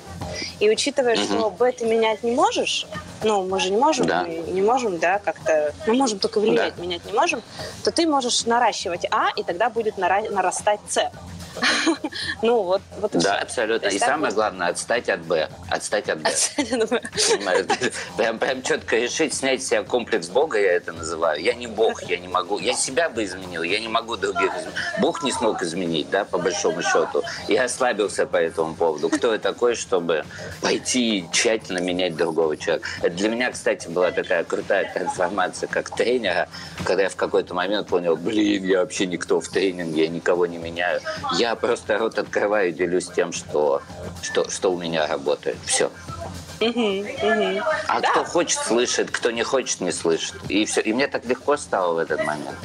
И 0.61 0.71
учитывая, 0.71 1.15
угу. 1.15 1.23
что 1.23 1.51
Б 1.59 1.73
ты 1.73 1.87
менять 1.87 2.23
не 2.23 2.33
можешь, 2.33 2.87
ну, 3.23 3.45
мы 3.45 3.61
же 3.61 3.71
не 3.71 3.79
можем, 3.79 4.07
да. 4.07 4.27
не 4.27 4.63
можем, 4.63 4.99
да, 4.99 5.19
как-то, 5.19 5.73
мы 5.87 5.95
можем 5.95 6.19
только 6.19 6.41
влиять, 6.41 6.75
да. 6.77 6.83
менять 6.83 7.05
не 7.05 7.13
можем, 7.13 7.43
то 7.85 7.93
ты 7.93 8.07
можешь 8.07 8.47
наращивать 8.47 9.07
А, 9.11 9.31
и 9.37 9.43
тогда 9.43 9.71
будет 9.71 9.99
нарастать 9.99 10.81
С. 10.89 11.11
Ну, 12.43 12.63
вот, 12.63 12.83
вот 12.99 13.13
Да, 13.13 13.19
все. 13.19 13.29
абсолютно. 13.31 13.87
И 13.89 13.99
самое 13.99 14.33
главное, 14.33 14.69
отстать 14.69 15.09
от 15.09 15.21
Б. 15.23 15.49
Отстать 15.71 16.09
от 16.09 16.21
Б. 16.21 16.31
Прям, 18.17 18.39
прям 18.39 18.63
четко 18.63 18.97
решить, 18.97 19.35
снять 19.35 19.63
себя 19.63 19.83
комплекс 19.83 20.29
Бога, 20.29 20.59
я 20.59 20.73
это 20.73 20.93
называю. 20.93 21.41
Я 21.43 21.55
не 21.55 21.67
Бог, 21.67 22.03
я 22.05 22.19
не 22.19 22.29
могу. 22.29 22.59
Я 22.59 22.75
себя 22.75 23.09
бы 23.09 23.25
изменил, 23.25 23.63
я 23.63 23.81
не 23.81 23.89
могу 23.89 24.17
других 24.17 24.51
изменить. 24.57 24.75
Бог 25.01 25.23
не 25.23 25.33
смог 25.33 25.63
изменить, 25.63 26.11
да, 26.11 26.25
по 26.25 26.39
большому 26.39 26.83
счету. 26.83 27.23
Я 27.49 27.65
ослабился 27.65 28.27
по 28.27 28.37
этому 28.37 28.75
поводу. 28.75 29.09
Кто 29.09 29.33
я 29.33 29.39
такой, 29.39 29.75
чтобы 29.75 30.25
пойти 30.61 31.19
и 31.19 31.29
тщательно 31.33 31.79
менять 31.79 32.17
другого 32.17 32.57
человека? 32.57 32.87
Это 33.03 33.17
для 33.17 33.29
меня, 33.29 33.51
кстати, 33.51 33.89
была 33.89 34.11
такая 34.11 34.45
крутая 34.45 34.93
трансформация 34.93 35.69
как 35.69 35.91
тренера, 35.91 36.49
когда 36.85 37.05
я 37.05 37.09
в 37.09 37.17
какой-то 37.17 37.55
момент 37.55 37.89
понял, 37.89 38.17
блин, 38.17 38.65
я 38.65 38.81
вообще 38.81 39.07
никто 39.07 39.41
в 39.41 39.49
тренинге, 39.49 40.05
я 40.05 40.09
никого 40.09 40.47
не 40.47 40.59
меняю. 40.59 41.01
Я 41.43 41.57
просто 41.57 41.99
рот 41.99 42.21
открываю 42.21 42.69
и 42.69 42.73
делюсь 42.73 43.09
тем, 43.09 43.33
что, 43.33 43.83
что, 44.23 44.49
что 44.49 44.73
у 44.73 44.79
меня 44.79 45.09
работает. 45.09 45.57
Все. 45.65 45.91
А 46.61 48.01
да. 48.01 48.11
кто 48.11 48.23
хочет, 48.23 48.61
слышит, 48.61 49.11
кто 49.11 49.33
не 49.33 49.43
хочет, 49.43 49.81
не 49.81 49.91
слышит. 49.91 50.37
И 50.49 50.65
все. 50.67 50.81
И 50.83 50.93
мне 50.93 51.09
так 51.09 51.25
легко 51.25 51.57
стало 51.57 51.95
в 51.95 51.99
этот 51.99 52.25
момент. 52.25 52.57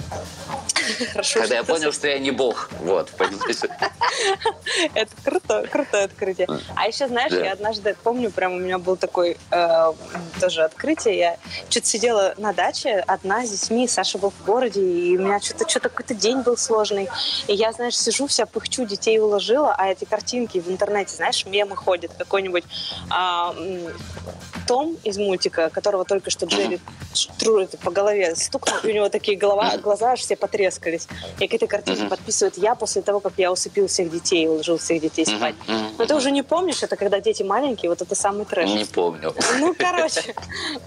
Хорошо, 1.11 1.39
Когда 1.39 1.55
я 1.55 1.63
понял, 1.63 1.91
что 1.91 2.07
я 2.07 2.19
не 2.19 2.31
бог. 2.31 2.69
Вот? 2.81 3.11
Это 4.93 5.11
круто, 5.23 5.67
крутое 5.69 6.05
открытие. 6.05 6.47
А 6.75 6.87
еще, 6.87 7.07
знаешь, 7.07 7.31
я 7.33 7.53
однажды 7.53 7.95
помню, 8.03 8.31
прям 8.31 8.53
у 8.53 8.59
меня 8.59 8.77
был 8.77 8.97
такой 8.97 9.37
э, 9.51 9.93
тоже 10.39 10.63
открытие. 10.63 11.17
Я 11.17 11.37
что-то 11.69 11.87
сидела 11.87 12.33
на 12.37 12.53
даче 12.53 13.03
одна 13.07 13.45
с 13.45 13.49
детьми, 13.49 13.87
Саша 13.87 14.17
был 14.17 14.31
в 14.31 14.45
городе, 14.45 14.81
и 14.81 15.17
у 15.17 15.21
меня 15.21 15.39
что-то 15.39 15.67
что 15.67 15.79
какой-то 15.79 16.13
день 16.13 16.41
был 16.41 16.57
сложный. 16.57 17.09
И 17.47 17.53
я, 17.53 17.71
знаешь, 17.71 17.97
сижу, 17.97 18.27
вся 18.27 18.45
пыхчу, 18.45 18.85
детей 18.85 19.19
уложила, 19.19 19.75
а 19.77 19.87
эти 19.87 20.05
картинки 20.05 20.59
в 20.59 20.69
интернете, 20.69 21.15
знаешь, 21.15 21.45
мемы 21.45 21.75
ходят, 21.75 22.11
какой-нибудь 22.17 22.63
а, 23.09 23.55
том 24.67 24.97
из 25.03 25.17
мультика, 25.17 25.69
которого 25.69 26.05
только 26.05 26.29
что 26.29 26.45
Джерри 26.45 26.79
по 27.83 27.91
голове 27.91 28.35
стукнул, 28.35 28.77
и 28.83 28.91
у 28.91 28.93
него 28.93 29.09
такие 29.09 29.37
голова, 29.37 29.77
глаза 29.77 30.11
аж 30.11 30.19
все 30.19 30.35
потрескались. 30.77 31.07
И 31.39 31.47
к 31.47 31.53
этой 31.53 31.67
картинке 31.67 32.03
uh-huh. 32.03 32.09
подписывают 32.09 32.57
я 32.57 32.75
после 32.75 33.01
того, 33.01 33.19
как 33.19 33.33
я 33.37 33.51
усыпил 33.51 33.87
всех 33.87 34.09
детей 34.09 34.45
и 34.45 34.47
уложил 34.47 34.77
всех 34.77 35.01
детей 35.01 35.25
спать. 35.25 35.55
Uh-huh. 35.67 35.95
Но 35.97 36.05
ты 36.05 36.15
уже 36.15 36.31
не 36.31 36.43
помнишь, 36.43 36.83
это 36.83 36.95
когда 36.95 37.19
дети 37.19 37.43
маленькие, 37.43 37.89
вот 37.89 38.01
это 38.01 38.15
самый 38.15 38.45
трэш. 38.45 38.69
Не 38.69 38.85
помню. 38.85 39.33
Ну, 39.59 39.75
короче. 39.77 40.35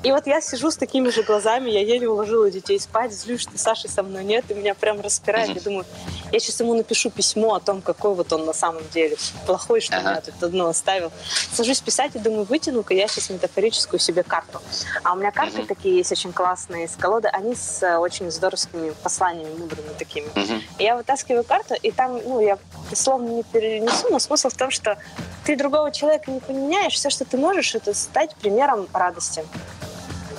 И 0.02 0.12
вот 0.12 0.26
я 0.26 0.40
сижу 0.40 0.70
с 0.70 0.76
такими 0.76 1.10
же 1.10 1.22
глазами, 1.22 1.70
я 1.70 1.80
еле 1.80 2.08
уложила 2.08 2.50
детей 2.50 2.78
спать, 2.80 3.12
злюсь, 3.12 3.42
что 3.42 3.58
Саши 3.58 3.88
со 3.88 4.02
мной 4.02 4.24
нет, 4.24 4.44
и 4.48 4.54
меня 4.54 4.74
прям 4.74 5.00
распирает. 5.00 5.54
Я 5.54 5.60
думаю, 5.60 5.84
я 6.32 6.38
сейчас 6.38 6.60
ему 6.60 6.74
напишу 6.74 7.10
письмо 7.10 7.54
о 7.54 7.60
том, 7.60 7.82
какой 7.82 8.14
вот 8.14 8.32
он 8.32 8.44
на 8.44 8.52
самом 8.52 8.82
деле 8.92 9.16
плохой, 9.46 9.80
что 9.80 9.98
меня 9.98 10.20
тут 10.20 10.42
одно 10.42 10.68
оставил. 10.68 11.12
Сажусь 11.52 11.80
писать 11.80 12.14
и 12.14 12.18
думаю, 12.18 12.44
вытяну-ка 12.44 12.94
я 12.94 13.08
сейчас 13.08 13.30
метафорическую 13.30 14.00
себе 14.00 14.22
карту. 14.22 14.60
А 15.02 15.12
у 15.12 15.16
меня 15.16 15.30
карты 15.32 15.64
такие 15.64 15.96
есть 15.96 16.12
очень 16.12 16.32
классные 16.32 16.84
из 16.84 16.96
колоды, 16.96 17.28
они 17.28 17.54
с 17.54 17.82
э, 17.82 17.96
очень 17.96 18.30
здоровскими 18.30 18.92
посланиями 19.02 19.54
мудрыми 19.56 19.79
такими. 19.98 20.26
Uh-huh. 20.26 20.62
И 20.78 20.84
я 20.84 20.96
вытаскиваю 20.96 21.44
карту, 21.44 21.74
и 21.74 21.90
там, 21.90 22.20
ну, 22.24 22.40
я 22.40 22.58
словно 22.94 23.28
не 23.28 23.42
перенесу, 23.42 24.08
но 24.10 24.18
смысл 24.18 24.48
в 24.48 24.54
том, 24.54 24.70
что 24.70 24.98
ты 25.44 25.56
другого 25.56 25.90
человека 25.92 26.30
не 26.30 26.40
поменяешь, 26.40 26.94
все, 26.94 27.10
что 27.10 27.24
ты 27.24 27.36
можешь, 27.36 27.74
это 27.74 27.94
стать 27.94 28.34
примером 28.36 28.88
радости. 28.92 29.44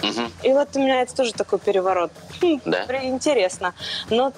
Угу. 0.04 0.32
И 0.44 0.54
вот 0.54 0.70
у 0.76 0.80
меня 0.80 1.02
это 1.02 1.16
тоже 1.16 1.34
такой 1.34 1.60
переворот. 1.60 2.12
Хм, 2.42 2.60
да. 2.66 2.86
Интересно. 3.04 3.74
Но 4.10 4.34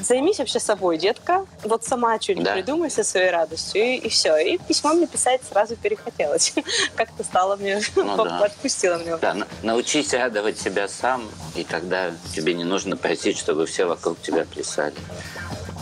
займись 0.00 0.38
вообще 0.38 0.60
собой, 0.60 0.98
детка. 0.98 1.46
Вот 1.62 1.84
сама 1.84 2.20
что-нибудь 2.20 2.44
да. 2.44 2.54
придумай 2.54 2.90
со 2.90 3.04
своей 3.04 3.30
радостью, 3.30 3.82
и, 3.82 3.96
и 3.96 4.08
все. 4.08 4.36
И 4.36 4.58
письмо 4.58 4.92
мне 4.92 5.06
писать 5.06 5.40
сразу 5.48 5.76
перехотелось. 5.76 6.54
Как-то 6.96 7.24
стало 7.24 7.56
мне, 7.56 7.80
ну, 7.96 8.24
да. 8.24 8.44
отпустило 8.44 8.98
мне. 8.98 9.16
Да, 9.16 9.36
научись 9.62 10.12
радовать 10.12 10.58
себя 10.58 10.88
сам, 10.88 11.28
и 11.54 11.64
тогда 11.64 12.12
тебе 12.34 12.54
не 12.54 12.64
нужно 12.64 12.96
просить, 12.96 13.38
чтобы 13.38 13.66
все 13.66 13.86
вокруг 13.86 14.20
тебя 14.20 14.44
плясали. 14.44 14.94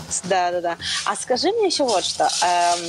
Да, 0.25 0.51
да, 0.51 0.61
да. 0.61 0.77
А 1.05 1.17
скажи 1.17 1.51
мне 1.53 1.67
еще 1.67 1.85
вот 1.85 2.05
что. 2.05 2.25
Эм, 2.25 2.81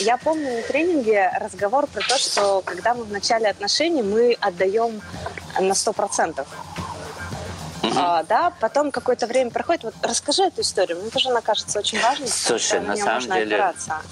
я 0.00 0.16
помню 0.16 0.56
на 0.56 0.62
тренинге 0.62 1.30
разговор 1.40 1.86
про 1.86 2.00
то, 2.00 2.18
что 2.18 2.62
когда 2.64 2.94
мы 2.94 3.04
в 3.04 3.12
начале 3.12 3.48
отношений, 3.48 4.02
мы 4.02 4.36
отдаем 4.40 5.00
на 5.60 5.74
сто 5.74 5.92
процентов. 5.92 6.46
А, 7.96 8.22
да, 8.24 8.52
потом 8.60 8.90
какое-то 8.90 9.26
время 9.26 9.50
проходит. 9.50 9.84
Вот 9.84 9.94
расскажи 10.02 10.42
эту 10.42 10.60
историю. 10.60 10.98
Мне 11.00 11.10
тоже 11.10 11.30
она 11.30 11.40
кажется 11.40 11.78
очень 11.78 12.00
важной. 12.00 12.28
Слушай, 12.28 12.80
на 12.80 12.96
самом 12.96 13.22
деле... 13.22 13.56
Опираться. 13.56 14.02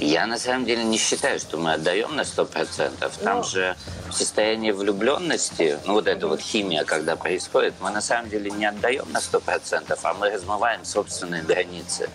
Я 0.00 0.26
на 0.26 0.38
самом 0.38 0.64
деле 0.64 0.82
не 0.82 0.96
считаю, 0.96 1.38
что 1.38 1.58
мы 1.58 1.74
отдаем 1.74 2.16
на 2.16 2.22
100%. 2.22 3.12
Там 3.22 3.38
ну... 3.38 3.44
же 3.44 3.76
в 4.08 4.12
состоянии 4.14 4.70
влюбленности, 4.72 5.78
ну 5.86 5.94
вот 5.94 6.06
эта 6.06 6.26
вот 6.26 6.40
химия, 6.40 6.84
когда 6.84 7.16
происходит, 7.16 7.74
мы 7.80 7.90
на 7.90 8.00
самом 8.00 8.30
деле 8.30 8.50
не 8.50 8.64
отдаем 8.64 9.10
на 9.12 9.18
100%, 9.18 9.98
а 10.02 10.14
мы 10.14 10.30
размываем 10.30 10.84
собственные 10.84 11.42
границы. 11.42 12.08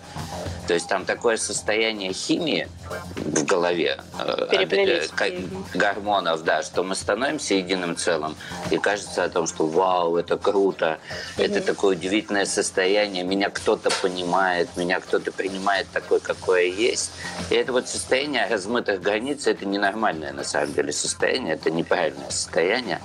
То 0.67 0.73
есть 0.73 0.87
там 0.87 1.05
такое 1.05 1.37
состояние 1.37 2.11
химии 2.11 2.67
в 3.17 3.45
голове, 3.45 3.99
э, 4.19 4.65
э 4.67 5.47
гормонов, 5.75 6.43
да, 6.43 6.63
что 6.63 6.83
мы 6.83 6.95
становимся 6.95 7.53
единым 7.53 7.95
целым, 7.95 8.35
и 8.71 8.77
кажется 8.77 9.23
о 9.23 9.29
том, 9.29 9.45
что 9.45 9.67
вау, 9.67 10.17
это 10.17 10.37
круто, 10.37 10.97
это 11.37 11.61
такое 11.61 11.95
удивительное 11.95 12.45
состояние, 12.45 13.23
меня 13.23 13.49
кто-то 13.49 13.91
понимает, 14.01 14.69
меня 14.75 14.99
кто-то 14.99 15.31
принимает 15.31 15.87
такой, 15.93 16.19
какой 16.19 16.69
я 16.69 16.75
есть. 16.75 17.11
И 17.51 17.55
это 17.55 17.71
вот 17.75 17.89
состояние 17.89 18.48
размытых 18.48 19.01
границ, 19.01 19.48
это 19.48 19.65
ненормальное 19.65 20.32
на 20.32 20.46
самом 20.46 20.74
деле 20.74 20.94
состояние, 20.94 21.55
это 21.55 21.70
неправильное 21.70 22.29
состояние. 22.29 23.01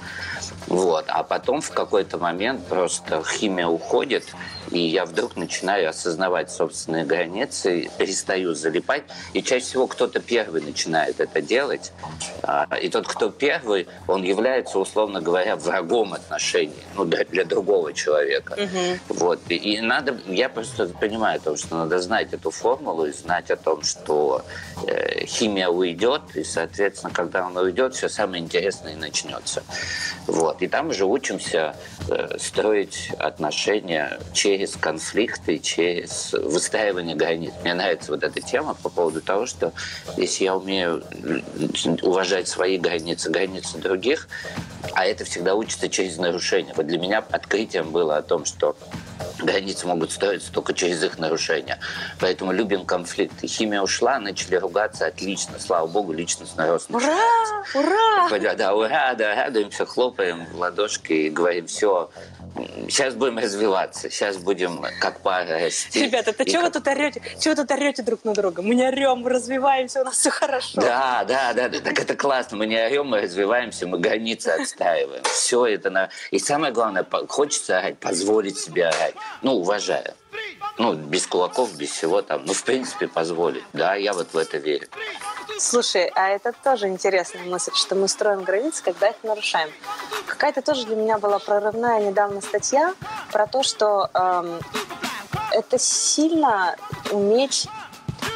Вот. 0.69 1.07
А 1.09 1.25
потом 1.25 1.61
в 1.61 1.73
какой-то 1.73 2.19
момент 2.19 2.65
просто 2.67 3.21
химия 3.25 3.67
уходит, 3.67 4.33
и 4.71 4.79
я 4.79 5.05
вдруг 5.05 5.37
начинаю 5.37 5.89
осознавать 5.91 6.51
собственные 6.51 7.05
границы, 7.05 7.91
перестаю 7.99 8.55
залипать. 8.55 9.03
И 9.33 9.43
чаще 9.43 9.65
всего 9.65 9.87
кто-то 9.87 10.21
первый 10.21 10.63
начинает 10.63 11.21
это 11.21 11.43
делать. 11.43 11.93
А, 12.43 12.67
и 12.81 12.89
тот, 12.89 13.07
кто 13.07 13.31
первый, 13.31 13.89
он 14.07 14.23
является, 14.23 14.79
условно 14.79 15.21
говоря, 15.21 15.57
врагом 15.57 16.15
отношений 16.15 16.73
ну, 16.95 17.05
для, 17.05 17.25
для 17.25 17.45
другого 17.45 17.93
человека. 17.93 18.53
Угу. 18.53 19.19
Вот. 19.19 19.41
И, 19.49 19.57
и 19.57 19.81
надо, 19.81 20.19
я 20.27 20.49
просто 20.49 20.87
понимаю 20.89 21.39
о 21.39 21.41
том, 21.41 21.57
что 21.57 21.77
надо 21.77 21.99
знать 21.99 22.33
эту 22.33 22.51
формулу 22.51 23.07
и 23.07 23.13
знать 23.13 23.51
о 23.51 23.57
том, 23.57 23.83
что 23.83 24.45
э, 24.87 25.25
химия 25.27 25.69
уйдет, 25.69 26.23
и, 26.35 26.45
соответственно, 26.45 27.13
когда 27.13 27.47
она 27.47 27.63
уйдет, 27.63 27.95
все 27.95 28.09
самое 28.09 28.43
интересное 28.43 28.97
начнется. 28.97 29.63
Вот. 30.27 30.63
И 30.63 30.69
там 30.69 30.93
же 30.93 31.07
учимся 31.07 31.75
э, 32.09 32.39
строить 32.39 33.11
отношения 33.19 34.21
через 34.33 34.60
через 34.61 34.77
конфликты, 34.77 35.59
через 35.59 36.35
выстраивание 36.35 37.17
границ. 37.17 37.53
Мне 37.63 37.73
нравится 37.73 38.13
вот 38.13 38.23
эта 38.23 38.43
тема 38.43 38.75
по 38.75 38.91
поводу 38.91 39.23
того, 39.23 39.47
что 39.47 39.73
если 40.19 40.45
я 40.45 40.55
умею 40.55 41.03
уважать 42.03 42.47
свои 42.47 42.77
границы, 42.77 43.31
границы 43.31 43.79
других, 43.79 44.29
а 44.93 45.07
это 45.07 45.25
всегда 45.25 45.55
учится 45.55 45.89
через 45.89 46.19
нарушение. 46.19 46.75
Вот 46.77 46.87
для 46.87 46.99
меня 46.99 47.25
открытием 47.31 47.91
было 47.91 48.19
о 48.19 48.23
том, 48.23 48.45
что 48.45 48.77
границы 49.39 49.87
могут 49.87 50.13
строиться 50.13 50.53
только 50.53 50.75
через 50.75 51.03
их 51.03 51.19
нарушение. 51.19 51.79
Поэтому 52.19 52.53
любим 52.53 52.85
конфликты. 52.85 53.47
Химия 53.47 53.81
ушла, 53.81 54.19
начали 54.19 54.57
ругаться, 54.57 55.07
отлично. 55.07 55.59
Слава 55.59 55.87
богу, 55.87 56.13
личностный 56.13 56.69
рост. 56.69 56.91
Ура! 56.91 57.07
Ура! 57.75 58.39
Да, 58.39 58.55
да, 58.55 58.75
ура, 58.75 59.15
да, 59.15 59.35
радуемся, 59.35 59.87
хлопаем 59.87 60.45
в 60.53 60.59
ладошки 60.59 61.13
и 61.13 61.31
говорим, 61.31 61.67
все, 61.67 62.11
сейчас 62.89 63.15
будем 63.15 63.39
развиваться, 63.39 64.11
сейчас 64.11 64.37
будем 64.37 64.85
как 65.01 65.21
пара 65.21 65.61
расти. 65.61 66.05
Ребята, 66.05 66.31
это 66.31 66.45
чего 66.45 66.63
как... 66.63 66.75
вы 66.75 66.81
тут 66.81 66.89
орете? 66.89 67.23
Чего 67.41 67.55
вы 67.55 67.63
тут 67.63 67.71
орете 67.71 68.03
друг 68.03 68.25
на 68.25 68.35
друга? 68.35 68.63
Мы 68.63 68.75
не 68.75 68.87
орем, 68.87 69.19
мы 69.19 69.31
развиваемся, 69.31 70.01
у 70.01 70.05
нас 70.05 70.17
все 70.17 70.31
хорошо. 70.31 70.81
Да, 70.81 71.25
да, 71.27 71.53
да, 71.53 71.69
да, 71.69 71.81
так 71.81 71.99
это 71.99 72.15
классно. 72.17 72.57
Мы 72.57 72.67
не 72.67 72.77
орем, 72.77 73.09
мы 73.09 73.21
развиваемся, 73.21 73.87
мы 73.87 73.99
границы 73.99 74.49
отстаиваем. 74.49 75.23
Все 75.25 75.67
это 75.67 75.91
на... 75.91 76.11
И 76.31 76.39
самое 76.39 76.73
главное, 76.73 77.07
хочется 77.29 77.79
орать, 77.79 77.99
позволить 77.99 78.59
себе 78.59 78.87
орать. 78.87 79.15
Ну, 79.43 79.55
уважая. 79.55 80.15
Ну, 80.79 80.95
без 80.95 81.27
кулаков, 81.27 81.77
без 81.77 81.91
всего 81.91 82.23
там. 82.23 82.45
Ну, 82.47 82.55
в 82.55 82.65
принципе, 82.65 83.09
позволить. 83.09 83.65
Да, 83.73 83.95
я 83.95 84.15
вот 84.15 84.33
в 84.33 84.37
это 84.39 84.57
верю. 84.59 84.89
Слушай, 85.61 86.11
а 86.15 86.29
это 86.31 86.55
тоже 86.65 86.89
интересная 86.89 87.45
мысль, 87.45 87.73
что 87.75 87.95
мы 87.95 88.09
строим 88.09 88.45
границы, 88.45 88.83
когда 88.83 89.09
их 89.09 89.17
нарушаем. 89.23 89.69
Какая-то 90.27 90.63
тоже 90.63 90.87
для 90.87 90.97
меня 90.97 91.19
была 91.19 91.39
прорывная 91.39 92.01
недавно 92.01 92.41
статья 92.41 92.95
про 93.31 93.47
то, 93.47 93.63
что 93.63 94.09
эм, 94.15 94.59
это 95.53 95.79
сильно 95.79 96.77
уметь 97.13 97.69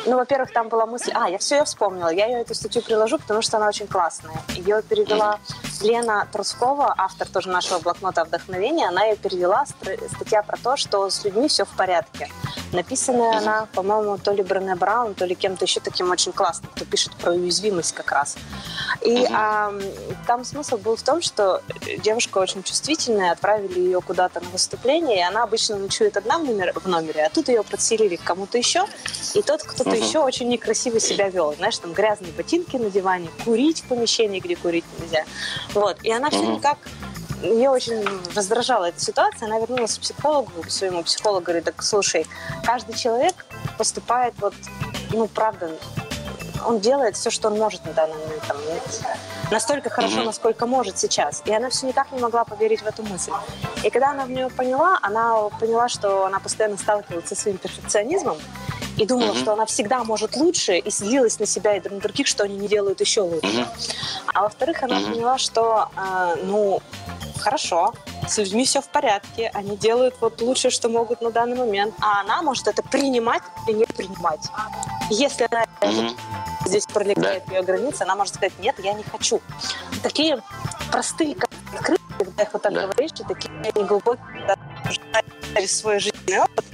ну, 0.07 0.17
во-первых, 0.17 0.53
там 0.53 0.69
была 0.69 0.85
мысль... 0.85 1.13
А, 1.15 1.31
я 1.31 1.39
все, 1.39 1.57
я 1.57 1.65
вспомнила. 1.65 2.09
Я 2.09 2.27
ее 2.27 2.43
эту 2.43 2.55
статью 2.55 2.83
приложу, 2.83 3.19
потому 3.19 3.41
что 3.41 3.57
она 3.57 3.69
очень 3.69 3.87
классная. 3.87 4.37
Ее 4.51 4.83
перевела 4.83 5.39
Лена 5.83 6.29
Трускова, 6.33 6.95
автор 6.97 7.29
тоже 7.29 7.49
нашего 7.49 7.79
блокнота 7.79 8.25
вдохновения. 8.25 8.89
Она 8.89 9.05
ее 9.05 9.17
перевела, 9.17 9.65
статья 9.67 10.43
про 10.43 10.57
то, 10.57 10.77
что 10.77 11.09
с 11.11 11.25
людьми 11.25 11.49
все 11.49 11.65
в 11.65 11.71
порядке. 11.71 12.29
Написанная 12.73 13.39
она, 13.39 13.69
по-моему, 13.73 14.19
то 14.19 14.33
ли 14.33 14.43
Брене 14.43 14.75
Браун, 14.75 15.15
то 15.15 15.25
ли 15.25 15.35
кем-то 15.35 15.65
еще 15.65 15.81
таким 15.81 16.11
очень 16.11 16.33
классным, 16.33 16.71
кто 16.75 16.85
пишет 16.85 17.15
про 17.15 17.33
уязвимость 17.33 17.93
как 17.93 18.11
раз. 18.11 18.37
И 19.01 19.27
а, 19.33 19.73
там 20.27 20.45
смысл 20.45 20.77
был 20.77 20.97
в 20.97 21.03
том, 21.03 21.23
что 21.23 21.63
девушка 21.99 22.39
очень 22.39 22.63
чувствительная, 22.63 23.33
отправили 23.33 23.79
ее 23.79 24.01
куда-то 24.01 24.41
на 24.41 24.49
выступление, 24.49 25.19
и 25.19 25.23
она 25.23 25.45
обычно 25.45 25.77
ночует 25.77 26.17
одна 26.17 26.39
в, 26.39 26.45
номер, 26.45 26.73
в 26.75 26.87
номере, 26.89 27.25
а 27.25 27.31
тут 27.31 27.49
ее 27.49 27.63
подселили 27.63 28.17
к 28.17 28.25
кому-то 28.25 28.59
еще, 28.59 28.87
и 29.35 29.43
тот 29.43 29.63
кто-то 29.63 29.91
uh-huh. 29.91 30.09
еще 30.09 30.19
очень 30.19 30.49
некрасиво 30.49 30.99
себя 30.99 31.29
вел. 31.29 31.55
Знаешь, 31.55 31.79
там 31.79 31.93
грязные 31.93 32.33
ботинки 32.33 32.77
на 32.77 32.91
диване, 32.91 33.29
курить 33.45 33.83
в 33.83 33.89
помещении, 33.89 34.41
где 34.41 34.57
курить 34.57 34.85
нельзя. 34.99 35.25
Вот. 35.73 35.99
И 36.03 36.13
она 36.13 36.31
все 36.31 36.45
никак 36.45 36.79
ее 37.43 37.71
очень 37.71 38.05
раздражала 38.35 38.87
эта 38.87 39.01
ситуация. 39.01 39.47
Она 39.47 39.59
вернулась 39.59 39.99
к 39.99 40.01
психологу, 40.01 40.63
к 40.63 40.71
своему 40.71 41.03
психологу, 41.03 41.45
говорит, 41.45 41.65
так 41.65 41.83
слушай, 41.83 42.27
каждый 42.65 42.95
человек 42.95 43.35
поступает 43.77 44.35
вот, 44.39 44.55
ну, 45.11 45.27
правда, 45.29 45.71
он 46.67 46.81
делает 46.81 47.17
все, 47.17 47.31
что 47.31 47.49
он 47.49 47.59
может 47.59 47.85
на 47.85 47.93
данный 47.93 48.15
момент. 48.15 48.43
Там, 48.49 48.57
настолько 49.51 49.91
хорошо, 49.91 50.21
mm-hmm. 50.21 50.25
насколько 50.25 50.67
может 50.67 50.99
сейчас. 50.99 51.43
И 51.45 51.53
она 51.53 51.71
все 51.71 51.87
никак 51.87 52.11
не 52.13 52.21
могла 52.21 52.45
поверить 52.45 52.81
в 52.83 52.87
эту 52.87 53.03
мысль. 53.03 53.33
И 53.83 53.91
когда 53.91 54.11
она 54.11 54.25
в 54.25 54.31
нее 54.31 54.49
поняла, 54.49 54.99
она 55.03 55.49
поняла, 55.61 55.89
что 55.89 56.25
она 56.27 56.41
постоянно 56.41 56.79
сталкивается 56.79 57.35
со 57.35 57.43
своим 57.43 57.59
перфекционизмом 57.59 58.39
и 58.97 59.07
думала, 59.07 59.33
mm-hmm. 59.33 59.41
что 59.41 59.53
она 59.53 59.67
всегда 59.67 60.05
может 60.05 60.37
лучше, 60.37 60.79
и 60.79 60.91
злилась 60.91 61.39
на 61.39 61.47
себя 61.47 61.77
и 61.77 61.89
на 61.89 62.01
других, 62.01 62.27
что 62.27 62.45
они 62.45 62.57
не 62.57 62.69
делают 62.69 63.01
еще 63.01 63.23
лучше. 63.23 63.47
Mm-hmm. 63.47 64.27
А 64.35 64.43
во-вторых, 64.43 64.83
она 64.83 64.99
mm-hmm. 64.99 65.13
поняла, 65.13 65.39
что, 65.39 65.89
э, 65.97 66.37
ну, 66.45 66.81
хорошо, 67.39 67.93
с 68.29 68.39
людьми 68.39 68.65
все 68.65 68.81
в 68.81 68.89
порядке, 68.89 69.51
они 69.53 69.77
делают 69.77 70.15
вот 70.21 70.41
лучшее, 70.41 70.71
что 70.71 70.89
могут 70.89 71.21
на 71.21 71.31
данный 71.31 71.57
момент, 71.57 71.95
а 72.01 72.21
она 72.21 72.43
может 72.43 72.69
это 72.69 72.83
принимать 72.83 73.43
или 73.69 73.79
не 73.79 73.85
принимать. 73.85 74.41
Если 75.11 75.47
она 75.51 75.65
mm-hmm. 75.81 76.17
здесь 76.67 76.87
пролегает 76.87 77.45
да. 77.47 77.57
ее 77.57 77.63
граница, 77.63 78.05
она 78.05 78.17
может 78.17 78.35
сказать, 78.35 78.53
нет, 78.61 78.77
я 78.79 78.93
не 78.93 79.03
хочу. 79.03 79.41
Такие 80.03 80.43
простые, 80.91 81.35
как 81.35 81.51
открытые, 81.75 81.99
когда 82.19 82.43
их 82.43 82.53
вот 82.53 82.63
так 82.63 82.73
да. 82.73 82.83
говоришь, 82.83 83.11
и 83.19 83.25
такие 83.25 83.53
неглубокие, 83.75 84.47
да, 84.47 85.67
свой 85.67 85.99
жизненный 85.99 86.41
опыт. 86.41 86.65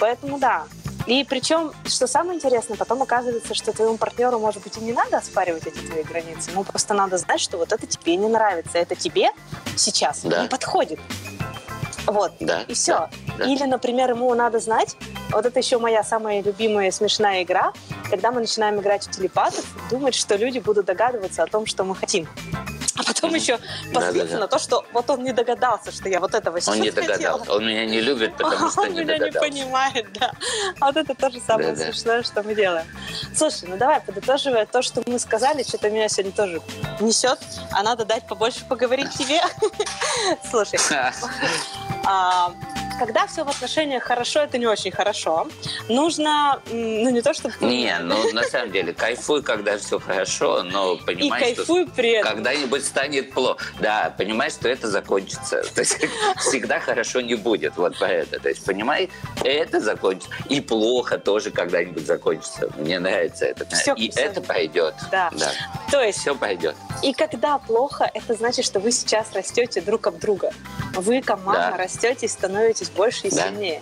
Поэтому 0.00 0.38
да, 0.38 0.64
и 1.06 1.24
причем, 1.24 1.72
что 1.86 2.06
самое 2.06 2.36
интересное, 2.36 2.76
потом 2.76 3.02
оказывается, 3.02 3.54
что 3.54 3.72
твоему 3.72 3.96
партнеру, 3.96 4.38
может 4.38 4.62
быть, 4.62 4.76
и 4.76 4.80
не 4.80 4.92
надо 4.92 5.18
оспаривать 5.18 5.66
эти 5.66 5.78
твои 5.78 6.02
границы. 6.02 6.50
Ему 6.50 6.64
просто 6.64 6.94
надо 6.94 7.18
знать, 7.18 7.40
что 7.40 7.58
вот 7.58 7.72
это 7.72 7.86
тебе 7.86 8.16
не 8.16 8.28
нравится, 8.28 8.78
это 8.78 8.94
тебе 8.94 9.30
сейчас 9.76 10.20
да. 10.22 10.42
не 10.42 10.48
подходит. 10.48 11.00
Вот. 12.06 12.32
Да, 12.40 12.62
и 12.62 12.74
все. 12.74 13.08
Да. 13.38 13.44
Или, 13.44 13.64
например, 13.64 14.10
ему 14.10 14.32
надо 14.34 14.58
знать, 14.58 14.96
вот 15.30 15.46
это 15.46 15.58
еще 15.58 15.78
моя 15.78 16.02
самая 16.04 16.42
любимая 16.42 16.90
смешная 16.90 17.42
игра, 17.42 17.72
когда 18.10 18.30
мы 18.30 18.40
начинаем 18.40 18.80
играть 18.80 19.06
в 19.06 19.10
телепатов, 19.10 19.64
думать, 19.90 20.14
что 20.14 20.36
люди 20.36 20.58
будут 20.58 20.86
догадываться 20.86 21.42
о 21.42 21.46
том, 21.46 21.66
что 21.66 21.84
мы 21.84 21.94
хотим. 21.94 22.28
Потом 23.14 23.34
еще 23.34 23.58
позлиться 23.92 24.38
на 24.38 24.48
то, 24.48 24.58
что 24.58 24.84
вот 24.92 25.08
он 25.10 25.22
не 25.22 25.32
догадался, 25.32 25.92
что 25.92 26.08
я 26.08 26.20
вот 26.20 26.34
этого 26.34 26.60
сейчас 26.60 26.74
Он 26.74 26.80
не 26.80 26.90
догадался. 26.90 27.52
Он 27.52 27.66
меня 27.66 27.86
не 27.86 28.00
любит, 28.00 28.36
потому 28.36 28.70
что 28.70 28.86
не 28.88 29.04
догадался. 29.04 29.38
Он 29.38 29.50
меня 29.50 29.58
не 29.58 29.64
понимает, 29.64 30.12
да. 30.14 30.32
А 30.80 30.86
вот 30.86 30.96
это 30.96 31.14
тоже 31.14 31.40
самое 31.40 31.72
да, 31.72 31.84
смешное, 31.84 32.18
да. 32.18 32.24
что 32.24 32.42
мы 32.42 32.54
делаем. 32.54 32.86
Слушай, 33.34 33.68
ну 33.68 33.76
давай, 33.76 34.00
подытоживая 34.00 34.66
то, 34.66 34.82
что 34.82 35.02
мы 35.06 35.18
сказали, 35.18 35.62
что-то 35.62 35.90
меня 35.90 36.08
сегодня 36.08 36.32
тоже 36.32 36.60
несет, 37.00 37.38
а 37.72 37.82
надо 37.82 38.04
дать 38.04 38.26
побольше 38.26 38.64
поговорить 38.64 39.10
тебе. 39.18 39.40
Слушай, 40.50 40.78
а, 42.04 42.52
когда 43.04 43.26
все 43.26 43.42
в 43.42 43.48
отношениях 43.48 44.04
хорошо, 44.04 44.42
это 44.42 44.58
не 44.58 44.66
очень 44.66 44.92
хорошо. 44.92 45.48
Нужно, 45.88 46.62
ну 46.70 47.10
не 47.10 47.20
то, 47.20 47.34
чтобы... 47.34 47.52
Не, 47.60 47.98
ну 47.98 48.32
на 48.32 48.44
самом 48.44 48.70
деле, 48.70 48.92
кайфуй, 48.92 49.42
когда 49.42 49.76
все 49.76 49.98
хорошо, 49.98 50.62
но 50.62 50.96
понимаешь, 50.98 51.58
что 51.58 51.84
когда-нибудь 52.22 52.84
станет 52.84 53.32
плохо. 53.32 53.60
Да, 53.80 54.14
понимаешь, 54.16 54.52
что 54.52 54.68
это 54.68 54.88
закончится. 54.88 55.64
То 55.74 55.80
есть 55.80 55.98
всегда 56.38 56.78
хорошо 56.78 57.20
не 57.20 57.34
будет, 57.34 57.76
вот 57.76 57.98
по 57.98 58.04
это. 58.04 58.38
То 58.38 58.48
есть, 58.48 58.64
понимай, 58.64 59.10
это 59.42 59.80
закончится. 59.80 60.30
И 60.48 60.60
плохо 60.60 61.18
тоже 61.18 61.50
когда-нибудь 61.50 62.06
закончится. 62.06 62.70
Мне 62.76 63.00
нравится 63.00 63.46
это. 63.46 63.66
Все, 63.74 63.94
и 63.94 64.12
все. 64.12 64.20
это 64.20 64.40
пойдет. 64.40 64.94
Да. 65.10 65.28
да. 65.32 65.50
То 65.90 66.00
есть... 66.00 66.20
Все 66.20 66.36
пойдет. 66.36 66.76
И 67.02 67.12
когда 67.12 67.58
плохо, 67.58 68.08
это 68.14 68.34
значит, 68.34 68.64
что 68.64 68.78
вы 68.78 68.92
сейчас 68.92 69.32
растете 69.32 69.80
друг 69.80 70.06
об 70.06 70.20
друга. 70.20 70.52
Вы, 70.94 71.22
команда, 71.22 71.70
да. 71.72 71.76
растете 71.76 72.26
и 72.26 72.28
становитесь 72.28 72.90
больше 72.90 73.28
и 73.28 73.30
да. 73.30 73.48
сильнее. 73.48 73.80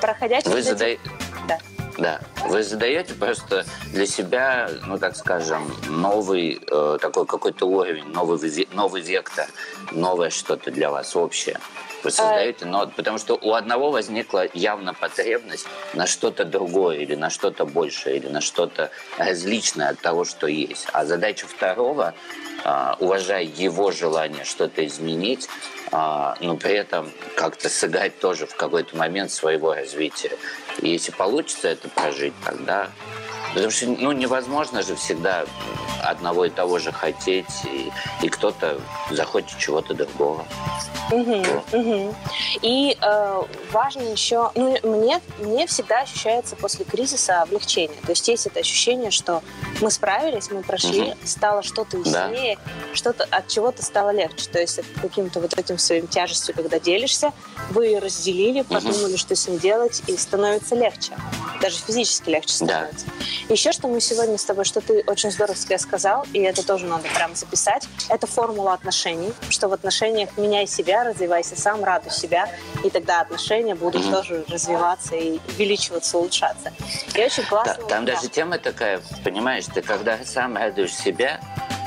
Проходя 0.00 0.40
через 0.40 0.52
Вы 0.52 0.60
эти... 0.60 0.68
задай... 0.68 1.00
Да. 1.48 1.58
Да, 1.98 2.20
вы 2.48 2.62
задаете 2.62 3.14
просто 3.14 3.64
для 3.92 4.06
себя, 4.06 4.68
ну 4.86 4.98
так 4.98 5.16
скажем, 5.16 5.74
новый 5.88 6.60
э, 6.70 6.98
такой 7.00 7.24
какой-то 7.24 7.66
уровень, 7.66 8.04
новый, 8.08 8.68
новый 8.72 9.00
вектор, 9.00 9.46
новое 9.92 10.28
что-то 10.28 10.70
для 10.70 10.90
вас 10.90 11.16
общее. 11.16 11.58
Вы 12.04 12.10
создаете, 12.10 12.66
но 12.66 12.86
потому 12.86 13.18
что 13.18 13.34
у 13.34 13.54
одного 13.54 13.90
возникла 13.90 14.46
явно 14.52 14.92
потребность 14.92 15.66
на 15.94 16.06
что-то 16.06 16.44
другое 16.44 16.98
или 16.98 17.14
на 17.14 17.30
что-то 17.30 17.64
большее 17.64 18.18
или 18.18 18.28
на 18.28 18.40
что-то 18.40 18.90
различное 19.16 19.88
от 19.88 19.98
того, 20.00 20.24
что 20.24 20.46
есть. 20.46 20.86
А 20.92 21.06
задача 21.06 21.46
второго 21.46 22.14
уважая 23.00 23.44
его 23.44 23.90
желание 23.90 24.44
что-то 24.44 24.84
изменить, 24.86 25.48
а, 25.92 26.36
но 26.40 26.56
при 26.56 26.72
этом 26.72 27.10
как-то 27.36 27.68
сыграть 27.68 28.18
тоже 28.18 28.46
в 28.46 28.56
какой-то 28.56 28.96
момент 28.96 29.30
своего 29.30 29.74
развития. 29.74 30.32
И 30.80 30.88
если 30.88 31.12
получится 31.12 31.68
это 31.68 31.88
прожить, 31.88 32.34
тогда 32.44 32.90
Потому 33.56 33.70
что 33.70 33.86
ну, 33.86 34.12
невозможно 34.12 34.82
же 34.82 34.96
всегда 34.96 35.46
одного 36.02 36.44
и 36.44 36.50
того 36.50 36.78
же 36.78 36.92
хотеть, 36.92 37.46
и, 37.64 37.90
и 38.20 38.28
кто-то 38.28 38.78
захочет 39.10 39.58
чего-то 39.58 39.94
другого. 39.94 40.44
Угу, 41.10 41.42
угу. 41.72 42.14
И 42.60 42.98
э, 43.00 43.42
важно 43.72 44.02
еще, 44.02 44.50
ну, 44.56 44.76
мне, 44.82 45.22
мне 45.38 45.66
всегда 45.66 46.00
ощущается 46.00 46.54
после 46.54 46.84
кризиса 46.84 47.40
облегчение. 47.40 47.98
То 48.02 48.10
есть 48.10 48.28
есть 48.28 48.46
это 48.46 48.60
ощущение, 48.60 49.10
что 49.10 49.42
мы 49.80 49.90
справились, 49.90 50.50
мы 50.50 50.62
прошли, 50.62 51.12
угу. 51.12 51.16
стало 51.24 51.62
что-то 51.62 51.96
яснее, 51.96 52.56
да. 52.56 52.94
что-то 52.94 53.24
от 53.24 53.48
чего-то 53.48 53.82
стало 53.82 54.10
легче. 54.10 54.50
То 54.50 54.60
есть 54.60 54.80
каким-то 55.00 55.40
вот 55.40 55.58
этим 55.58 55.78
своим 55.78 56.08
тяжестью, 56.08 56.54
когда 56.54 56.78
делишься, 56.78 57.32
вы 57.70 57.86
ее 57.86 58.00
разделили, 58.00 58.60
подумали, 58.62 59.12
угу. 59.12 59.18
что 59.18 59.34
с 59.34 59.48
ним 59.48 59.58
делать, 59.58 60.02
и 60.08 60.16
становится 60.18 60.74
легче. 60.74 61.12
Даже 61.62 61.78
физически 61.78 62.28
легче 62.28 62.52
становится. 62.52 63.06
Да. 63.06 63.45
Еще 63.48 63.70
что 63.70 63.86
мы 63.86 64.00
сегодня 64.00 64.38
с 64.38 64.44
тобой, 64.44 64.64
что 64.64 64.80
ты 64.80 65.04
очень 65.06 65.30
здорово 65.30 65.56
себе 65.56 65.78
сказал, 65.78 66.26
и 66.32 66.40
это 66.40 66.66
тоже 66.66 66.86
надо 66.86 67.04
прямо 67.14 67.34
записать, 67.36 67.86
это 68.08 68.26
формула 68.26 68.72
отношений, 68.72 69.32
что 69.50 69.68
в 69.68 69.72
отношениях 69.72 70.30
меняй 70.36 70.66
себя, 70.66 71.04
развивайся 71.04 71.54
сам, 71.54 71.84
радуй 71.84 72.10
себя, 72.10 72.50
и 72.82 72.90
тогда 72.90 73.20
отношения 73.20 73.76
будут 73.76 74.02
mm-hmm. 74.02 74.10
тоже 74.10 74.44
развиваться 74.48 75.14
и 75.14 75.38
увеличиваться, 75.48 76.18
улучшаться. 76.18 76.72
И 77.14 77.22
очень 77.22 77.44
классно. 77.44 77.76
Да, 77.82 77.88
там 77.88 78.04
да. 78.04 78.14
даже 78.14 78.28
тема 78.28 78.58
такая, 78.58 79.00
понимаешь, 79.22 79.66
ты 79.72 79.80
когда 79.80 80.18
сам 80.24 80.56
радуешь 80.56 80.94
себя, 80.94 81.40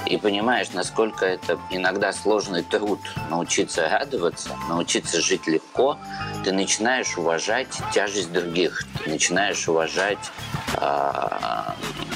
и 0.05 0.17
понимаешь, 0.17 0.71
насколько 0.73 1.25
это 1.25 1.59
иногда 1.69 2.11
сложный 2.13 2.63
труд 2.63 2.99
научиться 3.29 3.87
радоваться, 3.89 4.49
научиться 4.67 5.21
жить 5.21 5.47
легко, 5.47 5.97
ты 6.43 6.51
начинаешь 6.51 7.17
уважать 7.17 7.67
тяжесть 7.93 8.31
других, 8.31 8.85
ты 9.03 9.09
начинаешь 9.09 9.67
уважать 9.67 10.31
э, 10.77 11.29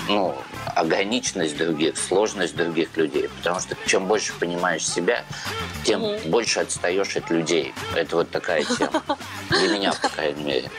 ну, 0.07 0.35
ограниченность 0.75 1.57
других, 1.57 1.97
сложность 1.97 2.55
других 2.55 2.95
людей. 2.97 3.29
Потому 3.37 3.59
что 3.59 3.75
чем 3.85 4.07
больше 4.07 4.33
понимаешь 4.33 4.87
себя, 4.87 5.23
тем 5.83 6.03
угу. 6.03 6.19
больше 6.25 6.61
отстаешь 6.61 7.15
от 7.15 7.29
людей. 7.29 7.73
Это 7.95 8.17
вот 8.17 8.31
такая 8.31 8.63
тема. 8.63 9.03
Для 9.49 9.67
меня, 9.67 9.93
по 9.93 10.09
крайней 10.09 10.43
мере. 10.43 10.71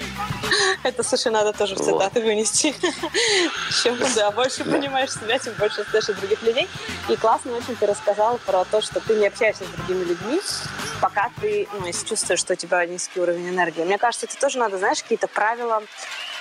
Это, 0.83 1.03
слушай, 1.03 1.31
надо 1.33 1.53
тоже 1.53 1.75
в 1.75 1.79
цитаты 1.79 2.21
вот. 2.21 2.25
вынести. 2.25 2.75
Чем, 3.83 3.99
да, 4.14 4.31
больше 4.31 4.64
понимаешь 4.64 5.12
себя, 5.12 5.38
тем 5.38 5.55
больше 5.55 5.83
отстаешь 5.83 6.09
от 6.09 6.19
других 6.19 6.43
людей. 6.43 6.69
И 7.09 7.16
классно 7.16 7.52
очень 7.57 7.76
ты 7.76 7.87
рассказал 7.87 8.38
про 8.46 8.64
то, 8.64 8.80
что 8.80 9.00
ты 9.00 9.14
не 9.14 9.26
общаешься 9.26 9.64
с 9.64 9.68
другими 9.68 10.04
людьми, 10.04 10.40
пока 11.00 11.30
ты, 11.40 11.68
ну, 11.78 11.87
если 11.87 12.07
чувствуешь, 12.07 12.40
что 12.40 12.54
у 12.54 12.57
тебя 12.57 12.85
низкий 12.87 13.20
уровень 13.20 13.48
энергии. 13.50 13.83
Мне 13.83 13.98
кажется, 13.98 14.26
это 14.26 14.38
тоже 14.38 14.59
надо, 14.59 14.78
знаешь, 14.78 15.02
какие-то 15.02 15.28
правила 15.28 15.83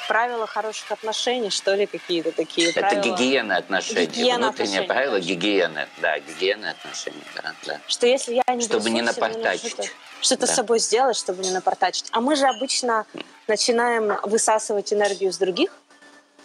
правила 0.10 0.46
хороших 0.46 0.92
отношений, 0.92 1.50
что 1.50 1.74
ли, 1.76 1.86
какие-то 1.86 2.34
такие 2.34 2.72
Это 2.72 2.82
правила. 2.82 3.02
гигиена 3.02 3.56
отношений. 3.56 4.06
Гигиена 4.08 4.38
Внутреннее 4.48 4.80
отношений, 4.82 4.88
правило 4.88 5.20
гигиены. 5.22 5.88
Да, 6.02 6.20
гигиена 6.20 6.72
отношений. 6.72 7.24
Да, 7.42 7.54
да. 7.66 7.80
Что 7.88 8.06
если 8.08 8.34
я 8.46 8.54
не 8.54 8.62
Чтобы 8.64 8.90
не 8.90 9.02
напортачить. 9.02 9.70
Что-то, 9.72 9.90
что-то 10.20 10.46
Да. 10.46 10.52
с 10.52 10.56
собой 10.58 10.80
сделать, 10.80 11.16
чтобы 11.16 11.42
не 11.42 11.52
напортачить. 11.52 12.08
А 12.12 12.20
мы 12.20 12.36
же 12.36 12.46
обычно 12.48 13.06
начинаем 13.48 14.18
высасывать 14.24 14.92
энергию 14.92 15.32
с 15.32 15.38
других. 15.38 15.72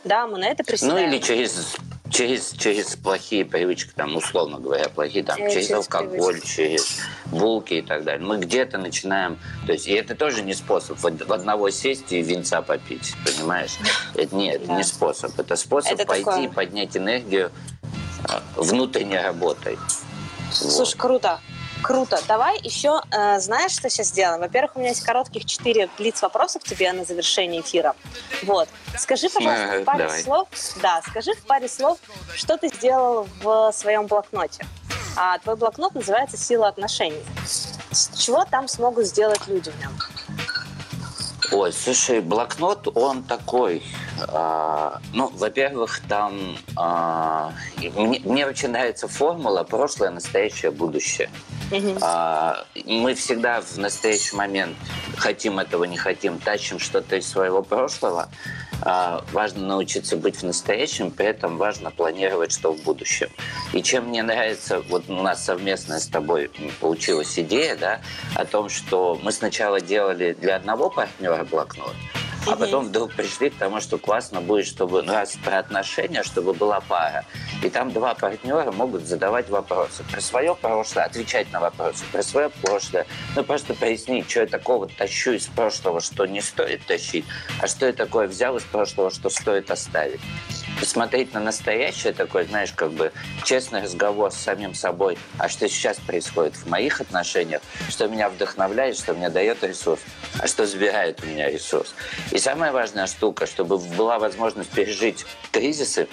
Да, 0.05 0.29
мы 0.29 0.39
на 0.39 0.45
это 0.45 0.63
Ну 0.63 0.65
приседаем. 0.65 1.11
или 1.11 1.19
через, 1.19 1.75
через, 2.11 2.53
через 2.53 2.97
плохие 2.97 3.45
привычки, 3.45 3.91
там, 3.95 4.17
условно 4.17 4.59
говоря, 4.59 4.89
плохие, 4.89 5.25
там, 5.25 5.37
через, 5.37 5.53
через 5.53 5.71
алкоголь, 5.73 6.33
привычки. 6.35 6.57
через 6.57 6.99
булки 7.27 7.75
и 7.75 7.83
так 7.83 8.05
далее. 8.05 8.27
Мы 8.27 8.39
где-то 8.39 8.79
начинаем, 8.79 9.39
то 9.67 9.73
есть, 9.73 9.87
и 9.87 9.93
это 9.93 10.15
тоже 10.15 10.43
не 10.43 10.55
способ 10.55 10.99
в 10.99 11.05
од- 11.05 11.27
в 11.27 11.33
одного 11.33 11.71
сесть 11.71 12.13
и 12.13 12.23
винца 12.23 12.63
попить, 12.63 13.15
понимаешь? 13.25 13.77
Это 14.15 14.35
нет, 14.35 14.67
Да. 14.67 14.77
не 14.77 14.85
способ. 14.85 15.39
Это 15.39 15.57
способ 15.57 15.93
Это 15.93 16.07
пойти 16.07 16.25
такое. 16.25 16.45
и 16.45 16.49
поднять 16.49 16.97
энергию 16.97 17.51
а, 18.25 18.43
внутренней 18.57 19.19
работой. 19.19 19.77
Вот. 19.77 20.55
Слушай, 20.73 20.97
круто. 20.97 21.41
Круто. 21.83 22.21
Давай 22.27 22.59
еще, 22.61 23.01
э, 23.13 23.39
знаешь, 23.41 23.73
что 23.73 23.89
сейчас 23.89 24.09
сделаем? 24.09 24.41
Во-первых, 24.41 24.77
у 24.77 24.81
меня 24.81 24.91
есть 24.91 25.03
коротких 25.03 25.45
четыре 25.45 25.89
блиц 25.97 26.21
вопросов 26.23 26.63
к 26.63 26.67
тебе 26.67 26.93
на 26.93 27.05
завершение 27.05 27.61
эфира. 27.63 27.95
Вот. 28.43 28.69
Скажи, 28.97 29.29
пожалуйста, 29.29 29.65
Э, 29.77 29.81
в 29.81 29.85
паре 29.85 30.05
давай. 30.05 30.23
слов, 30.23 30.49
да, 30.83 31.01
скажи 31.09 31.33
в 31.35 31.43
паре 31.47 31.69
слов, 31.69 31.99
что 32.35 32.57
ты 32.57 32.69
сделал 32.69 33.29
в 33.43 33.73
своем 33.73 34.07
блокноте. 34.07 34.67
А 35.17 35.39
твой 35.39 35.57
блокнот 35.57 35.95
называется 35.95 36.37
«Сила 36.37 36.69
отношений». 36.69 37.23
Чего 38.17 38.45
там 38.45 38.69
смогут 38.69 39.07
сделать 39.07 39.47
люди 39.47 39.71
в 39.71 39.81
нем? 39.81 39.93
Ой, 41.51 41.73
слушай, 41.73 42.21
блокнот, 42.21 42.89
он 42.95 43.23
такой. 43.23 43.83
а, 44.29 45.01
ну, 45.15 45.31
во-первых, 45.35 46.01
там 46.07 46.59
а, 46.77 47.53
мне, 47.79 48.21
мне 48.25 48.47
очень 48.47 48.69
нравится 48.69 49.09
формула 49.09 49.63
прошлое, 49.63 50.11
настоящее, 50.11 50.71
будущее. 50.71 51.31
А, 52.03 52.65
мы 52.85 53.15
всегда 53.15 53.63
в 53.63 53.79
настоящий 53.79 54.37
момент 54.37 54.77
хотим 55.17 55.59
этого, 55.59 55.85
не 55.85 55.97
хотим, 55.97 56.39
тащим 56.39 56.79
что-то 56.79 57.17
из 57.17 57.27
своего 57.27 57.63
прошлого. 57.63 58.29
А, 58.83 59.25
важно 59.33 59.67
научиться 59.67 60.17
быть 60.17 60.37
в 60.37 60.43
настоящем, 60.45 61.11
при 61.11 61.27
этом 61.27 61.57
важно 61.57 61.91
планировать, 61.91 62.53
что 62.53 62.73
в 62.73 62.83
будущем. 62.83 63.29
И 63.73 63.83
чем 63.83 64.09
мне 64.09 64.23
нравится, 64.23 64.81
вот 64.89 65.05
у 65.09 65.15
нас 65.15 65.45
совместная 65.45 65.99
с 65.99 66.07
тобой 66.07 66.51
получилась 66.81 67.39
идея, 67.39 67.77
да, 67.77 68.01
о 68.35 68.45
том, 68.45 68.69
что 68.69 69.19
мы 69.23 69.33
сначала 69.33 69.81
делали 69.81 70.37
для 70.41 70.57
одного 70.57 70.91
партнера 70.91 71.45
блокнот, 71.45 71.95
а 72.51 72.57
потом 72.57 72.87
вдруг 72.87 73.13
пришли 73.13 73.51
к 73.51 73.55
тому, 73.55 73.81
что 73.81 73.99
классно 73.99 74.41
будет, 74.41 74.67
чтобы, 74.67 75.03
ну, 75.03 75.13
раз 75.13 75.37
про 75.45 75.59
отношения, 75.59 76.23
чтобы 76.23 76.55
была 76.55 76.81
пара. 76.81 77.25
И 77.63 77.71
там 77.71 77.93
два 77.93 78.15
партнера 78.15 78.73
могут 78.73 79.07
задавать 79.07 79.49
вопросы. 79.49 80.05
Про 80.11 80.21
свое 80.21 80.55
прошлое, 80.55 81.05
отвечать 81.05 81.53
на 81.53 81.61
вопросы. 81.61 82.05
Про 82.13 82.23
свое 82.23 82.51
прошлое. 82.51 83.07
Ну, 83.37 83.45
просто 83.45 83.75
пояснить, 83.75 84.31
что 84.31 84.41
я 84.41 84.47
такого 84.47 84.89
тащу 84.89 85.33
из 85.33 85.47
прошлого, 85.47 86.01
что 86.01 86.27
не 86.27 86.41
стоит 86.41 86.85
тащить, 86.87 87.25
а 87.61 87.67
что 87.67 87.87
я 87.87 87.93
такое 87.93 88.29
взял 88.29 88.57
из 88.57 88.65
прошлого, 88.65 89.11
что 89.11 89.31
стоит 89.31 89.71
оставить. 89.71 90.21
Посмотреть 90.81 91.35
на 91.35 91.41
настоящее 91.41 92.13
такой, 92.13 92.45
знаешь, 92.45 92.73
как 92.73 92.93
бы 92.93 93.13
честный 93.45 93.83
разговор 93.83 94.31
с 94.31 94.37
самим 94.37 94.75
собой, 94.75 95.19
а 95.39 95.49
что 95.49 95.69
сейчас 95.69 95.99
происходит 95.99 96.57
в 96.57 96.69
моих 96.69 97.01
отношениях, 97.01 97.63
что 97.89 98.07
меня 98.07 98.29
вдохновляет, 98.29 98.97
что 98.97 99.15
мне 99.15 99.29
дает 99.29 99.63
ресурс, 99.65 100.01
а 100.39 100.47
что 100.47 100.67
забирает 100.67 101.23
у 101.23 101.27
меня 101.27 101.51
ресурс. 101.51 101.95
И 102.31 102.39
самая 102.39 102.73
важная 102.73 103.07
штука, 103.07 103.47
чтобы 103.47 103.79
была 103.79 104.19
возможность 104.19 104.71
пережить 104.71 105.27
кризисы, 105.51 106.09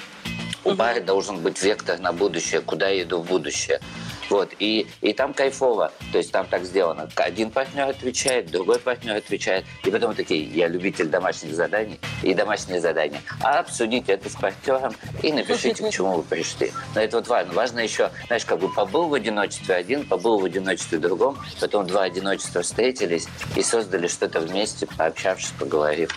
у 0.64 0.76
пары 0.76 1.00
должен 1.00 1.38
быть 1.38 1.62
вектор 1.62 2.00
на 2.00 2.12
будущее, 2.12 2.62
куда 2.62 2.90
я 2.90 3.04
иду 3.04 3.20
в 3.20 3.28
будущее. 3.28 3.80
Вот. 4.30 4.54
И, 4.60 4.88
и 5.02 5.14
там 5.14 5.34
кайфово. 5.34 5.92
То 6.12 6.18
есть 6.18 6.32
там 6.32 6.46
так 6.48 6.64
сделано. 6.66 7.10
Один 7.16 7.52
партнер 7.52 7.90
отвечает, 7.90 8.52
другой 8.52 8.80
партнер 8.80 9.16
отвечает. 9.16 9.66
И 9.84 9.92
потом 9.92 10.16
такие, 10.16 10.44
я 10.44 10.68
любитель 10.68 11.08
домашних 11.08 11.54
заданий 11.54 12.00
и 12.24 12.34
домашние 12.34 12.82
задания. 12.82 13.22
А 13.42 13.60
обсудите 13.60 14.14
это 14.14 14.30
с 14.30 14.36
партнером 14.36 14.94
и 15.22 15.32
напишите, 15.32 15.88
к 15.88 15.92
чему 15.92 16.18
вы 16.18 16.24
пришли. 16.24 16.72
Но 16.94 17.02
это 17.02 17.18
вот 17.18 17.28
важно. 17.28 17.54
Важно 17.54 17.80
еще, 17.80 18.12
знаешь, 18.28 18.46
как 18.46 18.60
бы 18.60 18.72
побыл 18.72 19.08
в 19.08 19.14
одиночестве 19.14 19.76
один, 19.76 20.06
побыл 20.08 20.40
в 20.40 20.46
одиночестве 20.46 21.00
другом, 21.00 21.38
потом 21.60 21.88
два 21.88 22.04
одиночества 22.04 22.62
встретились 22.62 23.28
и 23.56 23.62
создали 23.62 24.08
что-то 24.08 24.40
вместе, 24.40 24.88
пообщавшись, 24.88 25.54
поговорив. 25.60 26.10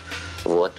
Вот. 0.45 0.73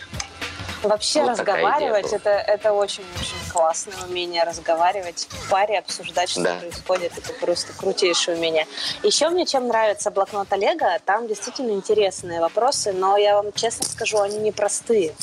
Вообще 0.84 1.22
Вот 1.22 1.32
разговаривать 1.32 2.14
это, 2.14 2.30
это 2.30 2.72
очень-очень 2.72 3.39
классное 3.52 3.96
умение 4.08 4.44
разговаривать 4.44 5.28
в 5.30 5.50
паре, 5.50 5.80
обсуждать, 5.80 6.30
что 6.30 6.42
Да. 6.44 6.56
происходит. 6.60 7.18
Это 7.18 7.34
просто 7.34 7.74
крутейшее 7.74 8.38
умение. 8.38 8.68
Еще 9.04 9.30
мне 9.30 9.46
чем 9.46 9.68
нравится 9.68 10.12
блокнот 10.12 10.52
Олега, 10.54 11.00
там 11.06 11.28
действительно 11.28 11.72
интересные 11.72 12.40
вопросы, 12.40 12.94
но 12.94 13.18
я 13.18 13.36
вам 13.36 13.52
честно 13.54 13.86
скажу, 13.86 14.20
они 14.20 14.38
непростые. 14.38 15.14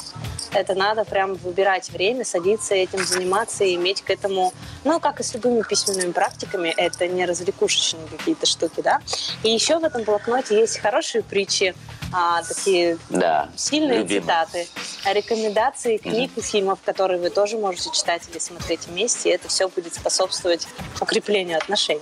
Это 0.52 0.74
надо 0.74 1.04
прям 1.04 1.34
выбирать 1.34 1.90
время, 1.90 2.24
садиться 2.24 2.74
этим 2.74 3.04
заниматься 3.04 3.64
и 3.64 3.74
иметь 3.74 4.02
к 4.02 4.10
этому, 4.10 4.52
ну, 4.84 5.00
как 5.00 5.20
и 5.20 5.22
с 5.22 5.34
любыми 5.34 5.62
письменными 5.62 6.12
практиками, 6.12 6.68
это 6.76 7.06
не 7.08 7.26
развлекушечные 7.26 8.06
какие-то 8.06 8.46
штуки, 8.46 8.80
да. 8.80 9.00
И 9.42 9.50
еще 9.50 9.78
в 9.78 9.84
этом 9.84 10.02
блокноте 10.04 10.58
есть 10.58 10.78
хорошие 10.78 11.22
притчи, 11.22 11.74
а, 12.12 12.42
такие 12.42 12.98
Да. 13.10 13.48
сильные 13.56 13.98
Любимый. 13.98 14.22
цитаты, 14.22 14.68
рекомендации 15.04 15.96
книг 15.96 16.30
и 16.36 16.40
фильмов, 16.40 16.78
которые 16.84 17.20
вы 17.20 17.30
тоже 17.30 17.58
можете 17.58 17.90
читать 17.90 18.22
или 18.30 18.38
смотреть 18.38 18.86
вместе, 18.86 19.30
и 19.30 19.32
это 19.32 19.48
все 19.48 19.68
будет 19.68 19.94
способствовать 19.94 20.66
укреплению 21.00 21.58
отношений. 21.58 22.00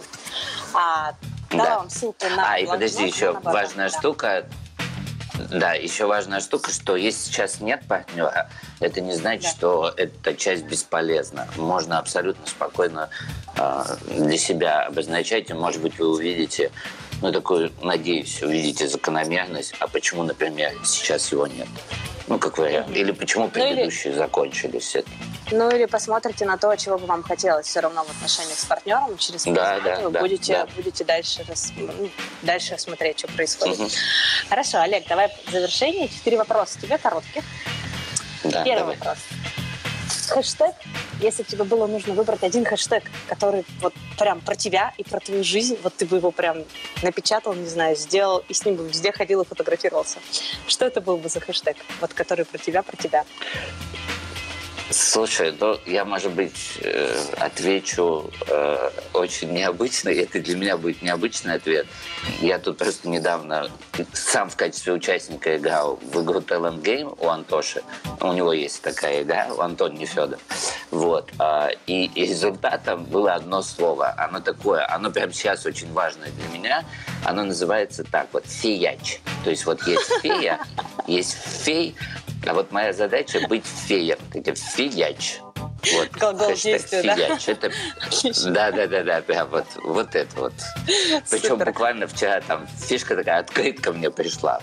А, 0.74 1.14
дала 1.50 1.64
Да. 1.64 1.78
вам 1.78 1.90
ссылку 1.90 2.26
на 2.36 2.52
А, 2.52 2.58
и 2.58 2.66
подожди, 2.66 3.06
еще 3.06 3.32
важная 3.32 3.88
да. 3.90 3.98
штука. 3.98 4.46
Да, 5.50 5.74
еще 5.74 6.06
важная 6.06 6.40
штука, 6.40 6.70
что 6.72 6.94
если 6.96 7.30
сейчас 7.30 7.60
нет 7.60 7.82
партнера, 7.88 8.48
это 8.80 9.00
не 9.00 9.14
значит, 9.14 9.42
Да. 9.44 9.50
что 9.50 9.94
эта 9.96 10.34
часть 10.34 10.64
бесполезна. 10.64 11.48
Можно 11.56 11.98
абсолютно 11.98 12.46
спокойно 12.46 13.08
э, 13.56 13.82
для 14.16 14.38
себя 14.38 14.82
обозначать, 14.82 15.50
и, 15.50 15.54
может 15.54 15.82
быть, 15.82 15.98
вы 15.98 16.08
увидите, 16.08 16.70
ну, 17.20 17.32
такую, 17.32 17.72
надеюсь, 17.82 18.42
увидите 18.42 18.86
закономерность, 18.88 19.74
а 19.80 19.88
почему, 19.88 20.22
например, 20.22 20.72
сейчас 20.84 21.32
его 21.32 21.46
нет. 21.46 21.68
Ну, 22.28 22.38
как 22.38 22.56
вариант. 22.58 22.96
Или 22.96 23.12
почему 23.12 23.44
Ну, 23.44 23.50
предыдущие 23.50 24.14
закончились. 24.14 24.94
Это. 24.94 25.08
Ну 25.56 25.70
или 25.70 25.84
посмотрите 25.86 26.44
на 26.46 26.58
то, 26.58 26.74
чего 26.74 26.98
бы 26.98 27.06
вам 27.06 27.22
хотелось 27.22 27.66
все 27.66 27.78
равно 27.78 28.02
в 28.04 28.10
отношениях 28.10 28.58
с 28.58 28.64
партнером. 28.64 29.16
Через 29.18 29.44
Да, 29.44 29.78
да, 29.80 30.00
вы 30.00 30.10
да, 30.10 30.20
будете, 30.20 30.52
да. 30.54 30.66
будете 30.74 31.04
дальше, 31.04 31.44
рас- 31.48 31.72
ну, 31.76 32.10
дальше 32.42 32.76
смотреть, 32.76 33.20
что 33.20 33.28
происходит. 33.28 33.78
Мгм. 33.78 33.88
Хорошо, 34.48 34.80
Олег, 34.80 35.06
давай 35.06 35.28
в 35.46 35.50
завершение. 35.52 36.08
Четыре 36.08 36.38
вопроса 36.38 36.80
тебе 36.80 36.98
коротких. 36.98 37.44
Да, 38.42 38.64
Первый 38.64 38.80
давай. 38.80 38.96
вопрос. 38.96 39.18
Хэштег, 40.28 40.74
если 41.20 41.44
бы 41.44 41.48
тебе 41.48 41.64
было 41.64 41.86
нужно 41.86 42.14
выбрать 42.14 42.42
один 42.42 42.64
хэштег, 42.64 43.04
который 43.28 43.64
вот 43.80 43.94
прям 44.18 44.40
про 44.40 44.56
тебя 44.56 44.92
и 44.98 45.04
про 45.04 45.20
твою 45.20 45.44
жизнь, 45.44 45.78
вот 45.84 45.94
ты 45.94 46.04
бы 46.06 46.16
его 46.16 46.32
прям 46.32 46.64
напечатал, 47.02 47.54
не 47.54 47.68
знаю, 47.68 47.94
сделал, 47.94 48.42
и 48.48 48.54
с 48.54 48.64
ним 48.64 48.74
бы 48.74 48.88
везде 48.88 49.12
ходил 49.12 49.42
и 49.42 49.44
фотографировался. 49.44 50.18
Что 50.66 50.84
это 50.86 51.00
был 51.00 51.16
бы 51.18 51.28
за 51.28 51.38
хэштег, 51.38 51.76
вот 52.00 52.12
который 52.12 52.44
про 52.44 52.58
тебя, 52.58 52.82
про 52.82 52.96
тебя? 52.96 53.24
Слушай, 54.90 55.54
ну 55.58 55.78
я, 55.86 56.04
может 56.04 56.32
быть, 56.32 56.78
э, 56.82 57.16
отвечу 57.38 58.30
э, 58.46 58.90
очень 59.14 59.52
необычно. 59.52 60.10
и 60.10 60.18
Это 60.20 60.40
для 60.40 60.56
меня 60.56 60.76
будет 60.76 61.00
необычный 61.00 61.54
ответ. 61.54 61.86
Я 62.40 62.58
тут 62.58 62.76
просто 62.76 63.08
недавно 63.08 63.70
сам 64.12 64.50
в 64.50 64.56
качестве 64.56 64.92
участника 64.92 65.56
играл 65.56 65.98
в 66.02 66.22
игру 66.22 66.40
Talent 66.40 66.82
Game 66.82 67.16
у 67.18 67.28
Антоши. 67.28 67.82
У 68.20 68.32
него 68.32 68.52
есть 68.52 68.82
такая 68.82 69.22
игра, 69.22 69.48
у 69.56 69.60
Антона 69.60 69.94
Нефедов. 69.94 70.40
Вот. 70.90 71.30
А, 71.38 71.70
и, 71.86 72.06
и 72.06 72.26
результатом 72.26 73.04
было 73.04 73.34
одно 73.34 73.62
слово. 73.62 74.14
Оно 74.18 74.40
такое, 74.40 74.86
оно 74.92 75.10
прямо 75.10 75.32
сейчас 75.32 75.64
очень 75.64 75.90
важное 75.92 76.30
для 76.30 76.58
меня. 76.58 76.84
Оно 77.24 77.44
называется 77.44 78.04
так 78.04 78.28
вот, 78.32 78.46
феяч. 78.46 79.20
То 79.44 79.50
есть 79.50 79.64
вот 79.64 79.86
есть 79.86 80.10
фея, 80.22 80.60
есть 81.06 81.32
фей, 81.32 81.94
а 82.46 82.54
вот 82.54 82.72
моя 82.72 82.92
задача 82.92 83.46
быть 83.48 83.66
феем. 83.66 84.18
Фияч. 84.32 85.40
Вот. 85.92 86.10
Глагол 86.12 86.54
действия, 86.54 87.02
фияч. 87.02 87.48
Это... 87.48 87.70
Да, 88.50 88.70
да, 88.72 88.86
да, 88.86 89.02
да, 89.02 89.20
прям 89.22 89.48
вот, 89.48 89.66
вот 89.84 90.14
это 90.14 90.40
вот. 90.40 90.54
Причем 91.30 91.48
Супер. 91.48 91.66
буквально 91.66 92.06
вчера 92.06 92.40
там 92.40 92.66
фишка 92.66 93.16
такая, 93.16 93.40
открытка 93.40 93.92
мне 93.92 94.10
пришла. 94.10 94.60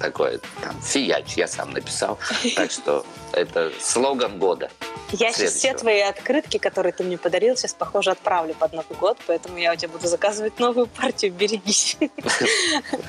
Такой 0.00 0.40
там 0.62 0.80
фияч 0.80 1.34
я 1.34 1.48
сам 1.48 1.72
написал. 1.72 2.18
Так 2.56 2.70
что 2.70 3.04
это 3.32 3.72
слоган 3.80 4.38
года. 4.38 4.70
Я 5.12 5.32
сейчас 5.32 5.54
все 5.54 5.74
твои 5.74 6.00
открытки, 6.00 6.58
которые 6.58 6.92
ты 6.92 7.02
мне 7.02 7.16
подарил, 7.16 7.56
сейчас, 7.56 7.72
похоже, 7.72 8.10
отправлю 8.10 8.54
под 8.54 8.74
Новый 8.74 8.96
год, 8.98 9.16
поэтому 9.26 9.56
я 9.56 9.72
у 9.72 9.76
тебя 9.76 9.88
буду 9.88 10.06
заказывать 10.06 10.58
новую 10.58 10.86
партию. 10.86 11.32
Берегись. 11.32 11.96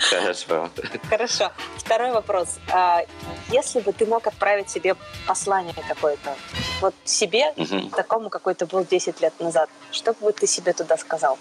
Хорошо. 0.10 0.70
Хорошо. 1.10 1.52
Второй 1.78 2.12
вопрос. 2.12 2.60
А, 2.72 3.04
если 3.52 3.82
бы 3.82 3.92
ты 3.92 4.06
мог 4.06 4.26
отправить 4.28 4.70
себе 4.70 4.96
послание 5.28 5.76
какое-то, 5.88 6.36
вот 6.82 6.96
себе, 7.04 7.54
такому, 7.96 8.30
какой 8.30 8.56
то 8.56 8.66
был 8.66 8.86
10 8.86 9.22
лет 9.22 9.34
назад, 9.40 9.70
что 9.92 10.14
бы 10.14 10.32
ты 10.32 10.48
себе 10.48 10.74
туда 10.74 10.98
сказал? 10.98 11.38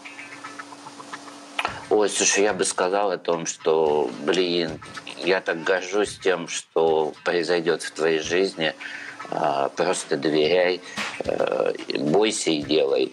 Ой, 1.90 2.08
слушай, 2.08 2.44
я 2.44 2.52
бы 2.52 2.64
сказал 2.64 3.10
о 3.10 3.18
том, 3.18 3.46
что, 3.46 4.10
блин, 4.24 4.80
я 5.24 5.40
так 5.40 5.62
горжусь 5.62 6.18
тем, 6.18 6.48
что 6.48 7.12
произойдет 7.24 7.82
в 7.82 7.90
твоей 7.92 8.20
жизни– 8.20 8.74
а, 9.30 9.68
просто 9.70 10.16
доверяй, 10.16 10.80
э, 11.24 11.72
бойся 11.98 12.50
и 12.50 12.62
делай. 12.62 13.12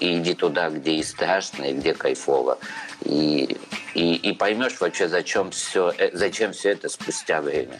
И 0.00 0.18
иди 0.18 0.34
туда, 0.34 0.70
где 0.70 0.92
и 0.96 1.02
страшно, 1.02 1.64
и 1.64 1.74
где 1.74 1.94
кайфово. 1.94 2.58
И, 3.04 3.56
и, 3.94 4.14
и 4.14 4.32
поймешь 4.32 4.80
вообще, 4.80 5.08
зачем 5.08 5.50
все, 5.50 5.92
э, 5.96 6.10
зачем 6.12 6.52
все 6.52 6.70
это 6.70 6.88
спустя 6.88 7.40
время. 7.40 7.78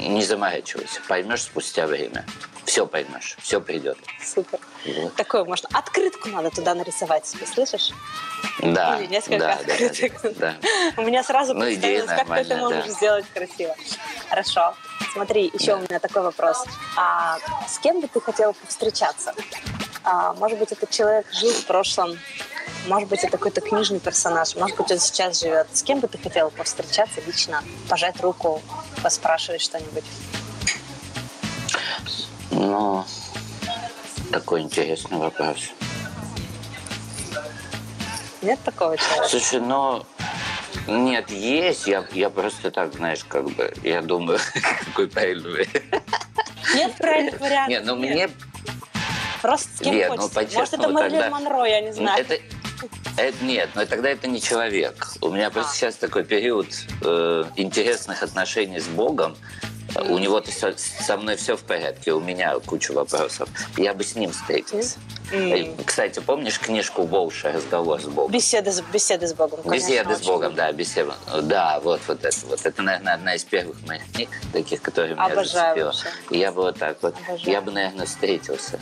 Не 0.00 0.22
заморачивайся, 0.22 1.00
поймешь 1.06 1.42
спустя 1.42 1.86
время. 1.86 2.24
Все 2.74 2.88
поймешь, 2.88 3.36
все 3.40 3.60
придет. 3.60 3.96
Супер. 4.20 4.58
Вот. 4.84 5.14
Такое 5.14 5.44
можно. 5.44 5.68
Открытку 5.72 6.28
надо 6.28 6.50
туда 6.50 6.74
нарисовать 6.74 7.24
себе, 7.24 7.46
слышишь? 7.46 7.92
Да. 8.58 8.98
Или 8.98 9.06
несколько 9.06 9.38
да, 9.38 9.52
открыток. 9.52 10.20
Да, 10.22 10.30
да. 10.34 10.56
У 10.96 11.02
меня 11.02 11.22
сразу 11.22 11.54
ну, 11.54 11.60
представилось, 11.60 12.10
как 12.10 12.26
ты 12.26 12.34
это 12.34 12.56
можешь 12.56 12.86
да. 12.86 12.90
сделать 12.90 13.26
красиво. 13.32 13.76
Хорошо. 14.28 14.74
Смотри, 15.12 15.52
еще 15.54 15.66
да. 15.66 15.76
у 15.76 15.80
меня 15.82 16.00
такой 16.00 16.22
вопрос. 16.22 16.64
А 16.96 17.38
с 17.68 17.78
кем 17.78 18.00
бы 18.00 18.08
ты 18.08 18.20
хотел 18.20 18.54
повстречаться? 18.54 19.36
А, 20.02 20.32
может 20.32 20.58
быть, 20.58 20.72
этот 20.72 20.90
человек 20.90 21.32
жил 21.32 21.52
в 21.52 21.66
прошлом, 21.66 22.18
может 22.88 23.08
быть, 23.08 23.20
это 23.20 23.30
какой-то 23.30 23.60
книжный 23.60 24.00
персонаж, 24.00 24.56
может 24.56 24.76
быть, 24.76 24.90
он 24.90 24.98
сейчас 24.98 25.38
живет. 25.38 25.68
С 25.72 25.84
кем 25.84 26.00
бы 26.00 26.08
ты 26.08 26.18
хотел 26.18 26.50
повстречаться 26.50 27.20
лично, 27.24 27.62
пожать 27.88 28.20
руку, 28.20 28.60
поспрашивать 29.00 29.62
что-нибудь? 29.62 30.02
Ну, 32.50 33.04
такой 34.30 34.62
интересный 34.62 35.18
вопрос. 35.18 35.70
Нет 38.42 38.58
такого 38.64 38.96
человека? 38.96 39.28
Слушай, 39.28 39.60
ну, 39.60 40.04
нет, 40.86 41.30
есть. 41.30 41.86
Я, 41.86 42.04
я 42.12 42.30
просто 42.30 42.70
так, 42.70 42.92
знаешь, 42.94 43.24
как 43.24 43.48
бы, 43.50 43.72
я 43.82 44.02
думаю, 44.02 44.38
какой 44.84 45.08
правильный 45.08 45.68
Нет 46.74 46.94
правильных 46.96 47.40
вариантов. 47.40 47.68
Нет, 47.68 47.84
ну 47.86 47.96
мне... 47.96 48.30
Просто 49.40 49.68
с 49.76 49.80
кем 49.80 49.94
нет, 49.94 50.12
ну, 50.16 50.28
хочется. 50.28 50.40
Ну, 50.40 50.58
Может, 50.58 50.74
это 50.74 50.88
Мэрилин 50.88 51.20
тогда... 51.20 51.30
Монро, 51.30 51.64
я 51.64 51.80
не 51.80 51.92
знаю. 51.92 52.20
Это, 52.20 52.38
это, 53.16 53.44
нет, 53.44 53.70
но 53.74 53.84
тогда 53.84 54.10
это 54.10 54.26
не 54.26 54.40
человек. 54.40 55.06
У 55.20 55.30
меня 55.30 55.50
просто 55.50 55.72
а. 55.72 55.74
сейчас 55.74 55.96
такой 55.96 56.24
период 56.24 56.66
э, 57.02 57.44
интересных 57.56 58.22
отношений 58.22 58.80
с 58.80 58.86
Богом. 58.86 59.36
У 59.96 60.18
него-то 60.18 60.50
со 60.52 61.16
мной 61.16 61.36
все 61.36 61.56
в 61.56 61.62
порядке, 61.62 62.12
у 62.12 62.20
меня 62.20 62.58
куча 62.60 62.92
вопросов. 62.92 63.48
Я 63.76 63.94
бы 63.94 64.04
с 64.04 64.14
ним 64.14 64.32
встретился. 64.32 64.98
Mm. 65.32 65.84
Кстати, 65.84 66.20
помнишь 66.20 66.58
книжку 66.58 67.04
Волша 67.04 67.52
«Разговор 67.52 68.00
с 68.00 68.04
Богом»? 68.04 68.30
Беседы, 68.30 68.70
беседы 68.92 69.26
с 69.26 69.32
Богом, 69.32 69.62
конечно, 69.62 69.86
Беседы 69.88 70.16
с 70.16 70.22
Богом, 70.22 70.54
да, 70.54 70.70
беседа. 70.72 71.14
Да, 71.42 71.80
вот, 71.80 72.00
вот 72.06 72.24
это 72.24 72.36
вот. 72.46 72.64
Это, 72.64 72.82
наверное, 72.82 73.14
одна 73.14 73.34
из 73.34 73.44
первых 73.44 73.80
моих 73.86 74.02
книг, 74.12 74.28
таких, 74.52 74.82
которые 74.82 75.14
меня 75.14 75.24
Обожаю 75.24 75.92
зацепила. 75.92 76.14
И 76.30 76.38
я 76.38 76.52
бы 76.52 76.62
вот 76.62 76.78
так 76.78 76.98
вот, 77.02 77.14
Обожаю. 77.26 77.52
я 77.52 77.60
бы, 77.60 77.72
наверное, 77.72 78.06
встретился. 78.06 78.78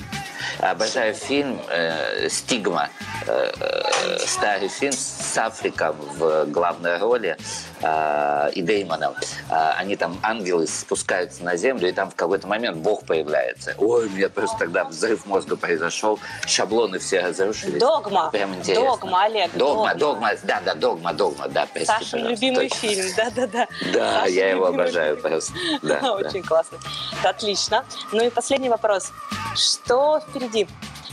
Обожаю 0.59 1.15
фильм 1.15 1.61
э, 1.71 2.29
«Стигма», 2.29 2.91
э, 3.27 3.53
э, 3.59 4.19
старый 4.19 4.69
фильм 4.69 4.93
с 4.93 5.39
Африком 5.39 5.97
в 6.17 6.47
главной 6.47 6.99
роли 6.99 7.37
э, 7.81 8.51
и 8.55 8.63
Деймоном. 8.63 9.15
Э, 9.49 9.71
они 9.77 9.97
там, 9.97 10.19
ангелы, 10.23 10.67
спускаются 10.67 11.45
на 11.45 11.57
землю, 11.57 11.89
и 11.89 11.93
там 11.93 12.11
в 12.11 12.17
какой-то 12.17 12.49
момент 12.49 12.79
Бог 12.79 13.05
появляется. 13.05 13.75
Ой, 13.79 14.07
у 14.07 14.11
меня 14.11 14.29
просто 14.29 14.59
тогда 14.59 14.85
взрыв 14.85 15.25
мозга 15.27 15.57
произошел 15.57 16.19
шаблоны 16.47 16.99
все 16.99 17.21
разрушились. 17.21 17.81
Догма. 17.81 18.31
Прям 18.31 18.55
интересно. 18.55 18.85
Догма, 18.85 19.25
Олег. 19.25 19.51
Догма, 19.55 19.95
догма, 19.95 20.31
да, 20.43 20.61
да, 20.65 20.75
догма, 20.75 21.13
догма, 21.13 21.49
да. 21.49 21.67
Прости, 21.67 21.87
Саша 21.87 22.17
любимый 22.19 22.69
точно. 22.69 22.89
фильм, 22.89 23.07
да, 23.17 23.31
да, 23.31 23.47
да. 23.47 23.69
Да, 23.93 24.13
Саша 24.21 24.31
я 24.33 24.51
его 24.51 24.67
обожаю 24.67 25.17
фильм. 25.17 25.29
просто. 25.31 25.53
Да, 25.83 26.13
Очень 26.15 26.43
да. 26.43 26.49
классно. 26.49 26.79
Отлично. 27.25 27.85
Ну 28.13 28.25
и 28.25 28.31
последний 28.31 28.69
вопрос. 28.69 29.13
Что 29.57 30.21
впереди? 30.21 30.67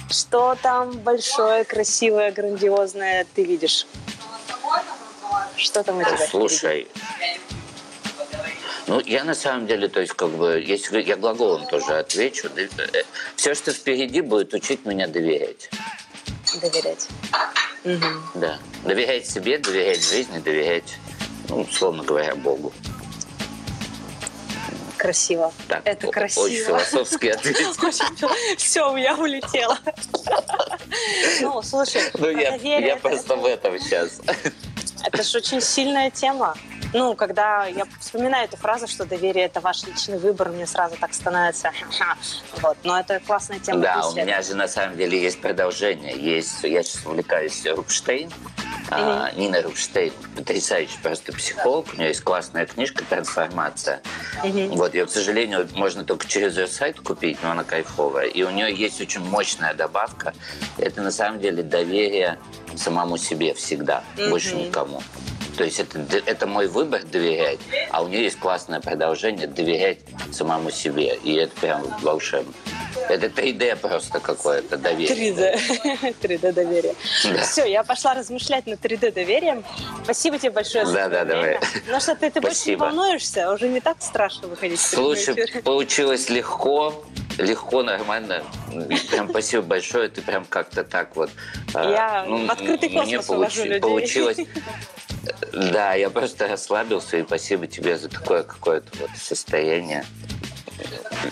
Что 0.09 0.55
там 0.61 0.91
большое, 0.91 1.63
красивое, 1.65 2.31
грандиозное 2.31 3.25
ты 3.35 3.43
видишь? 3.43 3.85
Что 5.55 5.83
там 5.83 5.97
у 5.99 6.03
тебя 6.03 6.17
Слушай, 6.29 6.87
впереди? 6.89 7.28
Ну, 8.89 8.99
я 9.05 9.23
на 9.23 9.35
самом 9.35 9.67
деле, 9.67 9.87
то 9.87 10.01
есть, 10.01 10.13
как 10.13 10.31
бы, 10.31 10.63
если 10.65 10.99
я 11.03 11.15
глаголом 11.15 11.67
тоже 11.67 11.99
отвечу, 11.99 12.49
э, 12.55 13.03
все, 13.35 13.53
что 13.53 13.71
впереди, 13.71 14.21
будет 14.21 14.51
учить 14.55 14.83
меня 14.83 15.07
доверять. 15.07 15.69
Доверять. 16.59 17.07
Угу. 17.85 18.39
Да. 18.39 18.57
Доверять 18.83 19.29
себе, 19.29 19.59
доверять 19.59 20.03
жизни, 20.03 20.39
доверять, 20.39 20.97
ну, 21.49 21.61
условно 21.61 22.03
говоря, 22.03 22.33
Богу. 22.33 22.73
Красиво. 24.97 25.53
Так, 25.67 25.83
Это 25.85 26.07
красиво. 26.07 26.45
Очень 26.45 26.65
философский 26.65 27.29
ответ. 27.35 27.57
Все, 28.57 28.97
я 28.97 29.15
улетела. 29.15 29.77
Ну, 31.41 31.61
слушай, 31.61 32.01
ну, 32.15 32.29
я 32.29 32.97
просто 32.97 33.35
в 33.35 33.45
этом 33.45 33.79
сейчас. 33.79 34.19
Это 35.03 35.23
же 35.23 35.37
очень 35.37 35.61
сильная 35.61 36.09
тема. 36.11 36.55
Ну, 36.93 37.15
когда 37.15 37.65
я 37.65 37.85
вспоминаю 37.99 38.45
эту 38.45 38.57
фразу, 38.57 38.87
что 38.87 39.05
доверие– 39.05 39.45
это 39.45 39.59
ваш 39.59 39.83
личный 39.83 40.17
выбор, 40.17 40.49
мне 40.49 40.65
сразу 40.65 40.95
так 40.99 41.13
становится. 41.13 41.71
Вот. 42.61 42.77
Но 42.83 42.99
это 42.99 43.19
классная 43.19 43.59
тема. 43.59 43.81
Да, 43.81 44.07
у 44.07 44.15
меня 44.15 44.41
же 44.41 44.55
на 44.55 44.67
самом 44.67 44.97
деле 44.97 45.21
есть 45.21 45.39
продолжение. 45.39 46.17
Есть, 46.17 46.63
я 46.63 46.81
сейчас 46.83 47.05
увлекаюсь 47.05 47.65
Рубштейн, 47.65 48.31
а, 48.91 49.31
Нина 49.35 49.61
Рубштейн, 49.61 50.13
потрясающий 50.35 50.97
просто 51.01 51.31
психолог. 51.33 51.87
У 51.93 51.97
нее 51.97 52.09
есть 52.09 52.21
классная 52.21 52.65
книжка 52.65 53.03
«Трансформация». 53.09 54.01
Вот, 54.43 54.93
ее, 54.93 55.05
к 55.05 55.09
сожалению, 55.09 55.67
можно 55.73 56.03
только 56.03 56.27
через 56.27 56.57
ее 56.57 56.67
сайт 56.67 56.99
купить, 56.99 57.37
но 57.43 57.51
она 57.51 57.63
кайфовая. 57.63 58.27
И 58.27 58.43
у 58.43 58.49
нее 58.49 58.73
есть 58.73 58.99
очень 59.01 59.21
мощная 59.21 59.73
добавка. 59.73 60.33
Это 60.77 61.01
на 61.01 61.11
самом 61.11 61.39
деле 61.39 61.63
доверие 61.63 62.39
самому 62.75 63.17
себе 63.17 63.53
всегда, 63.53 64.03
больше 64.29 64.55
никому. 64.55 65.01
То 65.59 65.65
есть 65.65 65.77
это, 65.77 65.99
это 66.25 66.47
мой 66.47 66.69
выбор 66.69 67.03
доверять, 67.03 67.59
а 67.91 68.01
у 68.01 68.07
нее 68.07 68.23
есть 68.23 68.39
классное 68.39 68.79
продолжение 68.79 69.45
доверять 69.45 69.97
самому 70.31 70.71
себе. 70.71 71.19
И 71.21 71.33
это 71.33 71.53
прям 71.59 71.83
волшебно. 72.01 72.53
Это 73.09 73.25
3D 73.25 73.75
просто 73.75 74.21
какое-то 74.21 74.77
доверие. 74.77 75.33
3D. 75.33 76.15
3D 76.21 76.53
доверие. 76.53 76.95
Да. 77.25 77.43
Все, 77.43 77.65
я 77.65 77.83
пошла 77.83 78.13
размышлять 78.13 78.67
над 78.67 78.79
3D 78.79 79.11
доверием. 79.11 79.65
Спасибо 80.05 80.39
тебе 80.39 80.51
большое 80.51 80.85
за 80.85 80.93
Да, 80.93 81.09
да, 81.09 81.25
давай. 81.25 81.59
Ну 81.89 81.99
что, 81.99 82.15
ты, 82.15 82.31
ты 82.31 82.39
больше 82.39 82.69
не 82.69 82.75
волнуешься? 82.77 83.51
Уже 83.51 83.67
не 83.67 83.81
так 83.81 83.97
страшно 84.01 84.47
выходить 84.47 84.79
Слушай, 84.79 85.61
получилось 85.65 86.29
легко 86.29 87.03
легко, 87.37 87.83
нормально. 87.83 88.43
Прям 89.11 89.29
спасибо 89.29 89.63
большое. 89.63 90.09
Ты 90.09 90.21
прям 90.21 90.45
как-то 90.45 90.83
так 90.83 91.15
вот... 91.15 91.29
А, 91.73 91.89
я 91.89 92.25
ну, 92.27 92.45
в 92.45 92.51
открытый 92.51 92.89
космос 92.89 93.07
мне 93.07 93.19
получ... 93.21 93.55
людей. 93.57 93.79
получилось. 93.79 94.37
Да, 95.53 95.93
я 95.93 96.09
просто 96.09 96.47
расслабился, 96.47 97.17
и 97.17 97.23
спасибо 97.23 97.67
тебе 97.67 97.97
за 97.97 98.09
такое 98.09 98.43
какое-то 98.43 98.87
вот 98.99 99.09
состояние. 99.17 100.05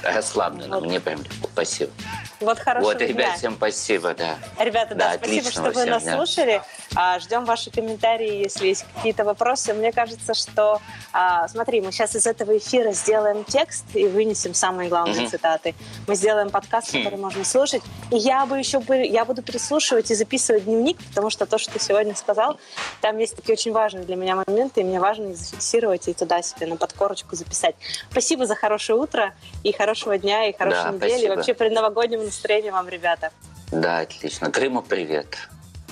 расслабленно. 0.04 0.80
Вот. 0.80 0.88
Мне 0.88 1.00
прям 1.00 1.20
легко. 1.20 1.50
Спасибо. 1.54 1.92
Вот 2.40 2.60
хорошо. 2.60 2.86
Вот, 2.86 3.02
ребят, 3.02 3.38
всем 3.38 3.56
спасибо, 3.56 4.14
да. 4.14 4.38
Ребята, 4.60 4.94
да, 4.94 5.14
да 5.14 5.18
спасибо, 5.18 5.50
что 5.50 5.72
вы 5.72 5.86
нас 5.86 6.04
дня. 6.04 6.16
слушали. 6.16 6.62
А, 6.96 7.20
ждем 7.20 7.46
ваши 7.46 7.72
комментарии, 7.72 8.44
если 8.44 8.68
есть 8.68 8.86
какие-то 8.96 9.24
вопросы. 9.24 9.74
Мне 9.74 9.92
кажется, 9.92 10.34
что, 10.34 10.80
а, 11.14 11.48
смотри, 11.48 11.82
мы 11.82 11.92
сейчас 11.92 12.16
из 12.16 12.28
этого 12.28 12.58
эфира 12.58 12.92
сделаем 12.92 13.44
текст 13.44 13.86
и 13.96 14.06
вынесем 14.08 14.54
самые 14.54 14.90
главные 14.90 15.26
mm-hmm. 15.26 15.30
цитаты. 15.30 15.76
Мы 16.08 16.16
сделаем 16.16 16.52
подкаст, 16.52 16.94
mm-hmm. 16.94 17.04
который 17.04 17.20
можно 17.20 17.44
слушать. 17.44 17.82
И 18.12 18.18
я 18.18 18.46
бы 18.46 18.60
еще 18.60 18.82
я 19.06 19.26
буду 19.26 19.42
переслушивать 19.42 20.12
и 20.12 20.16
записывать 20.16 20.66
дневник, 20.66 20.98
потому 21.10 21.30
что 21.30 21.46
то, 21.46 21.58
что 21.58 21.74
ты 21.74 21.80
сегодня 21.80 22.16
сказал, 22.16 22.60
там 23.02 23.18
есть 23.18 23.36
такие 23.36 23.54
очень 23.54 23.72
важные 23.72 24.04
для 24.04 24.16
меня 24.16 24.36
моменты, 24.36 24.82
и 24.82 24.84
мне 24.84 25.00
важно 25.00 25.30
их 25.30 25.38
зафиксировать 25.38 26.08
и 26.08 26.14
туда 26.14 26.42
себе 26.44 26.68
на 26.68 26.78
подкорочку 26.78 27.36
записать. 27.36 27.76
Спасибо 28.12 28.46
за 28.46 28.56
хорошее 28.56 29.00
утро 29.00 29.34
и 29.64 29.72
хорошего 29.72 30.18
дня, 30.18 30.48
и 30.48 30.56
хорошей 30.56 30.84
да, 30.84 30.92
недели. 30.92 31.10
Спасибо. 31.10 31.34
И 31.34 31.36
вообще 31.36 31.54
предновогоднего 31.54 32.27
настроения 32.28 32.72
вам, 32.72 32.88
ребята. 32.88 33.32
Да, 33.72 34.00
отлично. 34.00 34.50
Крыму 34.52 34.82
привет. 34.82 35.38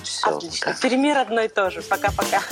Все, 0.02 0.28
Отлично. 0.28 0.72
Пока. 0.72 0.88
Перми 0.88 1.12
родной 1.12 1.48
тоже. 1.48 1.82
Пока-пока. 1.82 2.42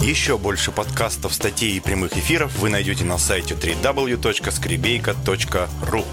Еще 0.00 0.38
больше 0.38 0.70
подкастов, 0.72 1.34
статей 1.34 1.76
и 1.76 1.80
прямых 1.80 2.16
эфиров 2.16 2.56
вы 2.58 2.70
найдете 2.70 3.04
на 3.04 3.18
сайте 3.18 3.54
www.skribeyka.ru 3.54 6.04